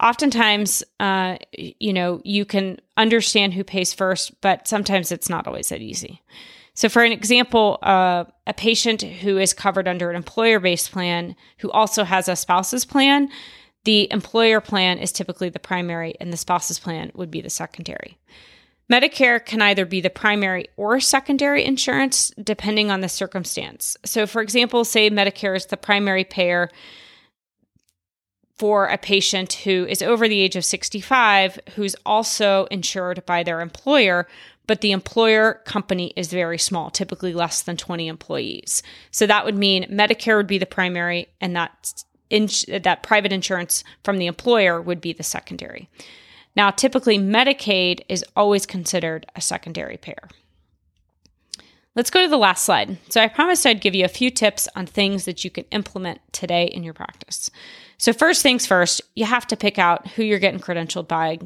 Oftentimes, 0.00 0.82
uh, 0.98 1.36
you 1.52 1.92
know, 1.92 2.22
you 2.24 2.46
can 2.46 2.78
understand 2.96 3.52
who 3.52 3.64
pays 3.64 3.92
first, 3.92 4.40
but 4.40 4.66
sometimes 4.66 5.12
it's 5.12 5.28
not 5.28 5.46
always 5.46 5.68
that 5.68 5.82
easy. 5.82 6.22
So, 6.78 6.88
for 6.88 7.02
an 7.02 7.10
example, 7.10 7.80
uh, 7.82 8.22
a 8.46 8.54
patient 8.54 9.02
who 9.02 9.36
is 9.36 9.52
covered 9.52 9.88
under 9.88 10.10
an 10.10 10.14
employer 10.14 10.60
based 10.60 10.92
plan 10.92 11.34
who 11.58 11.72
also 11.72 12.04
has 12.04 12.28
a 12.28 12.36
spouse's 12.36 12.84
plan, 12.84 13.30
the 13.82 14.06
employer 14.12 14.60
plan 14.60 14.98
is 14.98 15.10
typically 15.10 15.48
the 15.48 15.58
primary 15.58 16.14
and 16.20 16.32
the 16.32 16.36
spouse's 16.36 16.78
plan 16.78 17.10
would 17.16 17.32
be 17.32 17.40
the 17.40 17.50
secondary. 17.50 18.16
Medicare 18.88 19.44
can 19.44 19.60
either 19.60 19.84
be 19.84 20.00
the 20.00 20.08
primary 20.08 20.68
or 20.76 21.00
secondary 21.00 21.64
insurance 21.64 22.30
depending 22.40 22.92
on 22.92 23.00
the 23.00 23.08
circumstance. 23.08 23.96
So, 24.04 24.24
for 24.24 24.40
example, 24.40 24.84
say 24.84 25.10
Medicare 25.10 25.56
is 25.56 25.66
the 25.66 25.76
primary 25.76 26.22
payer 26.22 26.70
for 28.54 28.86
a 28.86 28.98
patient 28.98 29.52
who 29.52 29.84
is 29.86 30.00
over 30.00 30.28
the 30.28 30.40
age 30.40 30.54
of 30.54 30.64
65 30.64 31.58
who's 31.74 31.96
also 32.06 32.66
insured 32.70 33.26
by 33.26 33.42
their 33.42 33.60
employer, 33.60 34.28
but 34.68 34.82
the 34.82 34.92
employer 34.92 35.54
company 35.64 36.12
is 36.14 36.28
very 36.28 36.58
small, 36.58 36.90
typically 36.90 37.34
less 37.34 37.62
than 37.62 37.76
20 37.76 38.06
employees. 38.06 38.84
So 39.10 39.26
that 39.26 39.44
would 39.44 39.56
mean 39.56 39.90
Medicare 39.90 40.36
would 40.36 40.46
be 40.46 40.58
the 40.58 40.66
primary 40.66 41.26
and 41.40 41.56
that 41.56 42.04
that 42.30 43.02
private 43.02 43.32
insurance 43.32 43.82
from 44.04 44.18
the 44.18 44.26
employer 44.26 44.82
would 44.82 45.00
be 45.00 45.14
the 45.14 45.22
secondary. 45.22 45.88
Now, 46.54 46.70
typically 46.70 47.18
Medicaid 47.18 48.02
is 48.08 48.22
always 48.36 48.66
considered 48.66 49.24
a 49.34 49.40
secondary 49.40 49.96
payer. 49.96 50.28
Let's 51.96 52.10
go 52.10 52.20
to 52.20 52.28
the 52.28 52.36
last 52.36 52.66
slide. 52.66 52.98
So, 53.08 53.22
I 53.22 53.28
promised 53.28 53.64
I'd 53.64 53.80
give 53.80 53.94
you 53.94 54.04
a 54.04 54.08
few 54.08 54.30
tips 54.30 54.68
on 54.76 54.84
things 54.86 55.24
that 55.24 55.42
you 55.42 55.50
can 55.50 55.64
implement 55.70 56.20
today 56.32 56.66
in 56.66 56.84
your 56.84 56.92
practice. 56.92 57.50
So, 57.96 58.12
first 58.12 58.42
things 58.42 58.66
first, 58.66 59.00
you 59.16 59.24
have 59.24 59.46
to 59.46 59.56
pick 59.56 59.78
out 59.78 60.06
who 60.08 60.22
you're 60.22 60.38
getting 60.38 60.60
credentialed 60.60 61.08
by 61.08 61.38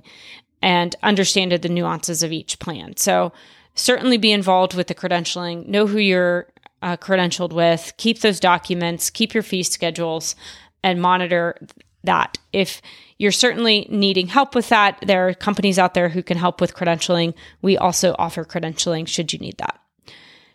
and 0.62 0.96
understand 1.02 1.52
the 1.52 1.68
nuances 1.68 2.22
of 2.22 2.32
each 2.32 2.58
plan. 2.58 2.96
So, 2.96 3.32
certainly 3.74 4.18
be 4.18 4.32
involved 4.32 4.74
with 4.74 4.86
the 4.86 4.94
credentialing, 4.94 5.66
know 5.66 5.86
who 5.86 5.98
you're 5.98 6.46
uh, 6.82 6.96
credentialed 6.96 7.52
with, 7.52 7.92
keep 7.96 8.20
those 8.20 8.40
documents, 8.40 9.10
keep 9.10 9.34
your 9.34 9.42
fee 9.42 9.62
schedules, 9.62 10.34
and 10.82 11.00
monitor 11.00 11.56
that. 12.04 12.38
If 12.52 12.82
you're 13.18 13.32
certainly 13.32 13.86
needing 13.88 14.26
help 14.26 14.54
with 14.54 14.68
that, 14.68 14.98
there 15.06 15.28
are 15.28 15.34
companies 15.34 15.78
out 15.78 15.94
there 15.94 16.08
who 16.08 16.22
can 16.22 16.36
help 16.36 16.60
with 16.60 16.74
credentialing. 16.74 17.34
We 17.62 17.78
also 17.78 18.14
offer 18.18 18.44
credentialing 18.44 19.06
should 19.06 19.32
you 19.32 19.38
need 19.38 19.58
that. 19.58 19.78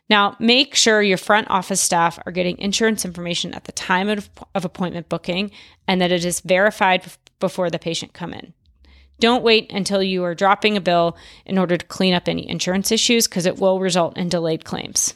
Now, 0.10 0.36
make 0.40 0.76
sure 0.76 1.02
your 1.02 1.18
front 1.18 1.50
office 1.50 1.82
staff 1.82 2.20
are 2.26 2.32
getting 2.32 2.58
insurance 2.60 3.04
information 3.04 3.54
at 3.54 3.66
the 3.66 3.72
time 3.74 4.08
of, 4.10 4.30
of 4.56 4.64
appointment 4.64 5.10
booking 5.10 5.52
and 5.88 6.00
that 6.02 6.12
it 6.12 6.24
is 6.24 6.40
verified 6.42 7.04
before 7.40 7.70
the 7.70 7.80
patient 7.80 8.14
come 8.14 8.34
in. 8.34 8.54
Don't 9.20 9.44
wait 9.44 9.72
until 9.72 10.04
you 10.04 10.24
are 10.24 10.36
dropping 10.36 10.78
a 10.78 10.82
bill 10.82 11.18
in 11.46 11.58
order 11.58 11.78
to 11.78 11.86
clean 11.86 12.14
up 12.14 12.28
any 12.28 12.48
insurance 12.48 12.92
issues 12.92 13.28
because 13.28 13.46
it 13.46 13.58
will 13.58 13.80
result 13.80 14.18
in 14.18 14.30
delayed 14.30 14.64
claims. 14.64 15.14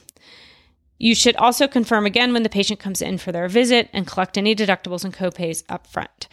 You 0.97 1.15
should 1.15 1.35
also 1.37 1.67
confirm 1.67 2.05
again 2.05 2.31
when 2.33 2.43
the 2.43 2.49
patient 2.49 2.79
comes 2.79 3.01
in 3.01 3.17
for 3.17 3.31
their 3.31 3.47
visit 3.47 3.89
and 3.91 4.05
collect 4.05 4.37
any 4.37 4.55
deductibles 4.55 5.03
and 5.03 5.13
copays 5.13 5.63
up 5.67 5.87
front. 5.87 6.27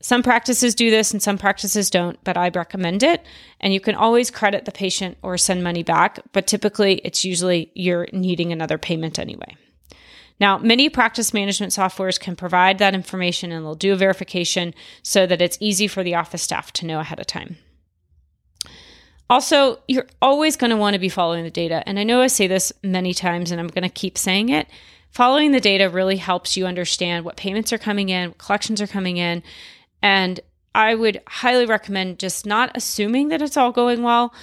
Some 0.00 0.24
practices 0.24 0.74
do 0.74 0.90
this 0.90 1.12
and 1.12 1.22
some 1.22 1.38
practices 1.38 1.88
don't, 1.88 2.18
but 2.24 2.36
I 2.36 2.48
recommend 2.48 3.04
it. 3.04 3.24
And 3.60 3.72
you 3.72 3.78
can 3.78 3.94
always 3.94 4.32
credit 4.32 4.64
the 4.64 4.72
patient 4.72 5.16
or 5.22 5.38
send 5.38 5.62
money 5.62 5.84
back, 5.84 6.18
but 6.32 6.48
typically 6.48 6.94
it's 7.04 7.24
usually 7.24 7.70
you're 7.74 8.08
needing 8.12 8.50
another 8.50 8.78
payment 8.78 9.20
anyway. 9.20 9.56
Now, 10.42 10.58
many 10.58 10.88
practice 10.88 11.32
management 11.32 11.72
softwares 11.72 12.18
can 12.18 12.34
provide 12.34 12.78
that 12.78 12.94
information 12.94 13.52
and 13.52 13.64
they'll 13.64 13.76
do 13.76 13.92
a 13.92 13.96
verification 13.96 14.74
so 15.00 15.24
that 15.24 15.40
it's 15.40 15.56
easy 15.60 15.86
for 15.86 16.02
the 16.02 16.16
office 16.16 16.42
staff 16.42 16.72
to 16.72 16.84
know 16.84 16.98
ahead 16.98 17.20
of 17.20 17.28
time. 17.28 17.58
Also, 19.30 19.78
you're 19.86 20.08
always 20.20 20.56
going 20.56 20.72
to 20.72 20.76
want 20.76 20.94
to 20.94 20.98
be 20.98 21.08
following 21.08 21.44
the 21.44 21.50
data. 21.50 21.84
And 21.86 21.96
I 21.96 22.02
know 22.02 22.22
I 22.22 22.26
say 22.26 22.48
this 22.48 22.72
many 22.82 23.14
times 23.14 23.52
and 23.52 23.60
I'm 23.60 23.68
going 23.68 23.84
to 23.84 23.88
keep 23.88 24.18
saying 24.18 24.48
it. 24.48 24.66
Following 25.12 25.52
the 25.52 25.60
data 25.60 25.88
really 25.88 26.16
helps 26.16 26.56
you 26.56 26.66
understand 26.66 27.24
what 27.24 27.36
payments 27.36 27.72
are 27.72 27.78
coming 27.78 28.08
in, 28.08 28.30
what 28.30 28.38
collections 28.38 28.80
are 28.80 28.88
coming 28.88 29.18
in. 29.18 29.44
And 30.02 30.40
I 30.74 30.96
would 30.96 31.22
highly 31.28 31.66
recommend 31.66 32.18
just 32.18 32.46
not 32.46 32.72
assuming 32.74 33.28
that 33.28 33.42
it's 33.42 33.56
all 33.56 33.70
going 33.70 34.02
well, 34.02 34.34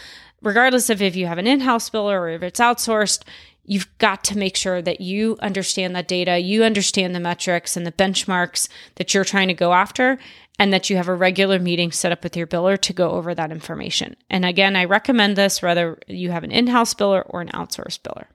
regardless 0.42 0.90
of 0.90 1.02
if 1.02 1.18
you 1.18 1.26
have 1.26 1.40
an 1.40 1.48
in 1.48 1.60
house 1.60 1.90
biller 1.90 2.22
or 2.22 2.30
if 2.30 2.42
it's 2.42 2.62
outsourced 2.62 3.26
you've 3.69 3.97
got 3.99 4.23
to 4.23 4.38
make 4.38 4.58
sure 4.58 4.82
that 4.82 4.99
you 4.99 5.38
understand 5.41 5.95
that 5.95 6.08
data, 6.08 6.39
you 6.39 6.63
understand 6.63 7.13
the 7.13 7.19
metrics 7.19 7.77
and 7.77 7.86
the 7.86 7.91
benchmarks 7.91 8.67
that 8.95 9.13
you're 9.13 9.23
trying 9.23 9.47
to 9.47 9.53
go 9.53 9.73
after, 9.73 10.17
and 10.58 10.73
that 10.73 10.89
you 10.89 10.97
have 10.97 11.08
a 11.08 11.13
regular 11.13 11.60
meeting 11.60 11.91
set 11.91 12.12
up 12.12 12.23
with 12.23 12.36
your 12.36 12.47
biller 12.47 12.82
to 12.82 12.93
go 12.93 13.12
over 13.12 13.36
that 13.36 13.51
information. 13.51 14.15
And 14.27 14.43
again, 14.43 14.75
I 14.75 14.86
recommend 14.86 15.36
this 15.36 15.62
whether 15.62 15.99
you 16.08 16.32
have 16.32 16.43
an 16.43 16.51
in 16.51 16.65
house 16.65 16.95
biller 16.95 17.23
or 17.27 17.41
an 17.41 17.49
outsourced 17.49 18.01
biller. 18.01 18.25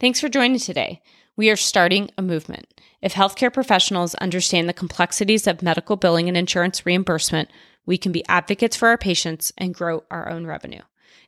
Thanks 0.00 0.20
for 0.20 0.28
joining 0.28 0.60
today. 0.60 1.02
We 1.36 1.50
are 1.50 1.56
starting 1.56 2.10
a 2.16 2.22
movement. 2.22 2.66
If 3.02 3.14
healthcare 3.14 3.52
professionals 3.52 4.14
understand 4.16 4.68
the 4.68 4.72
complexities 4.72 5.48
of 5.48 5.60
medical 5.60 5.96
billing 5.96 6.28
and 6.28 6.36
insurance 6.36 6.86
reimbursement, 6.86 7.50
we 7.84 7.98
can 7.98 8.12
be 8.12 8.24
advocates 8.28 8.76
for 8.76 8.88
our 8.88 8.98
patients 8.98 9.52
and 9.58 9.74
grow 9.74 10.04
our 10.08 10.28
own 10.28 10.46
revenue. 10.46 10.82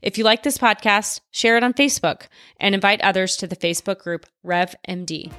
If 0.05 0.19
you 0.19 0.25
like 0.25 0.43
this 0.43 0.59
podcast, 0.59 1.21
share 1.31 1.57
it 1.57 1.65
on 1.65 1.73
Facebook 1.73 2.27
and 2.61 2.75
invite 2.75 3.01
others 3.01 3.39
to 3.39 3.47
the 3.47 3.57
Facebook 3.57 4.01
group 4.01 4.27
RevMD. 4.45 5.33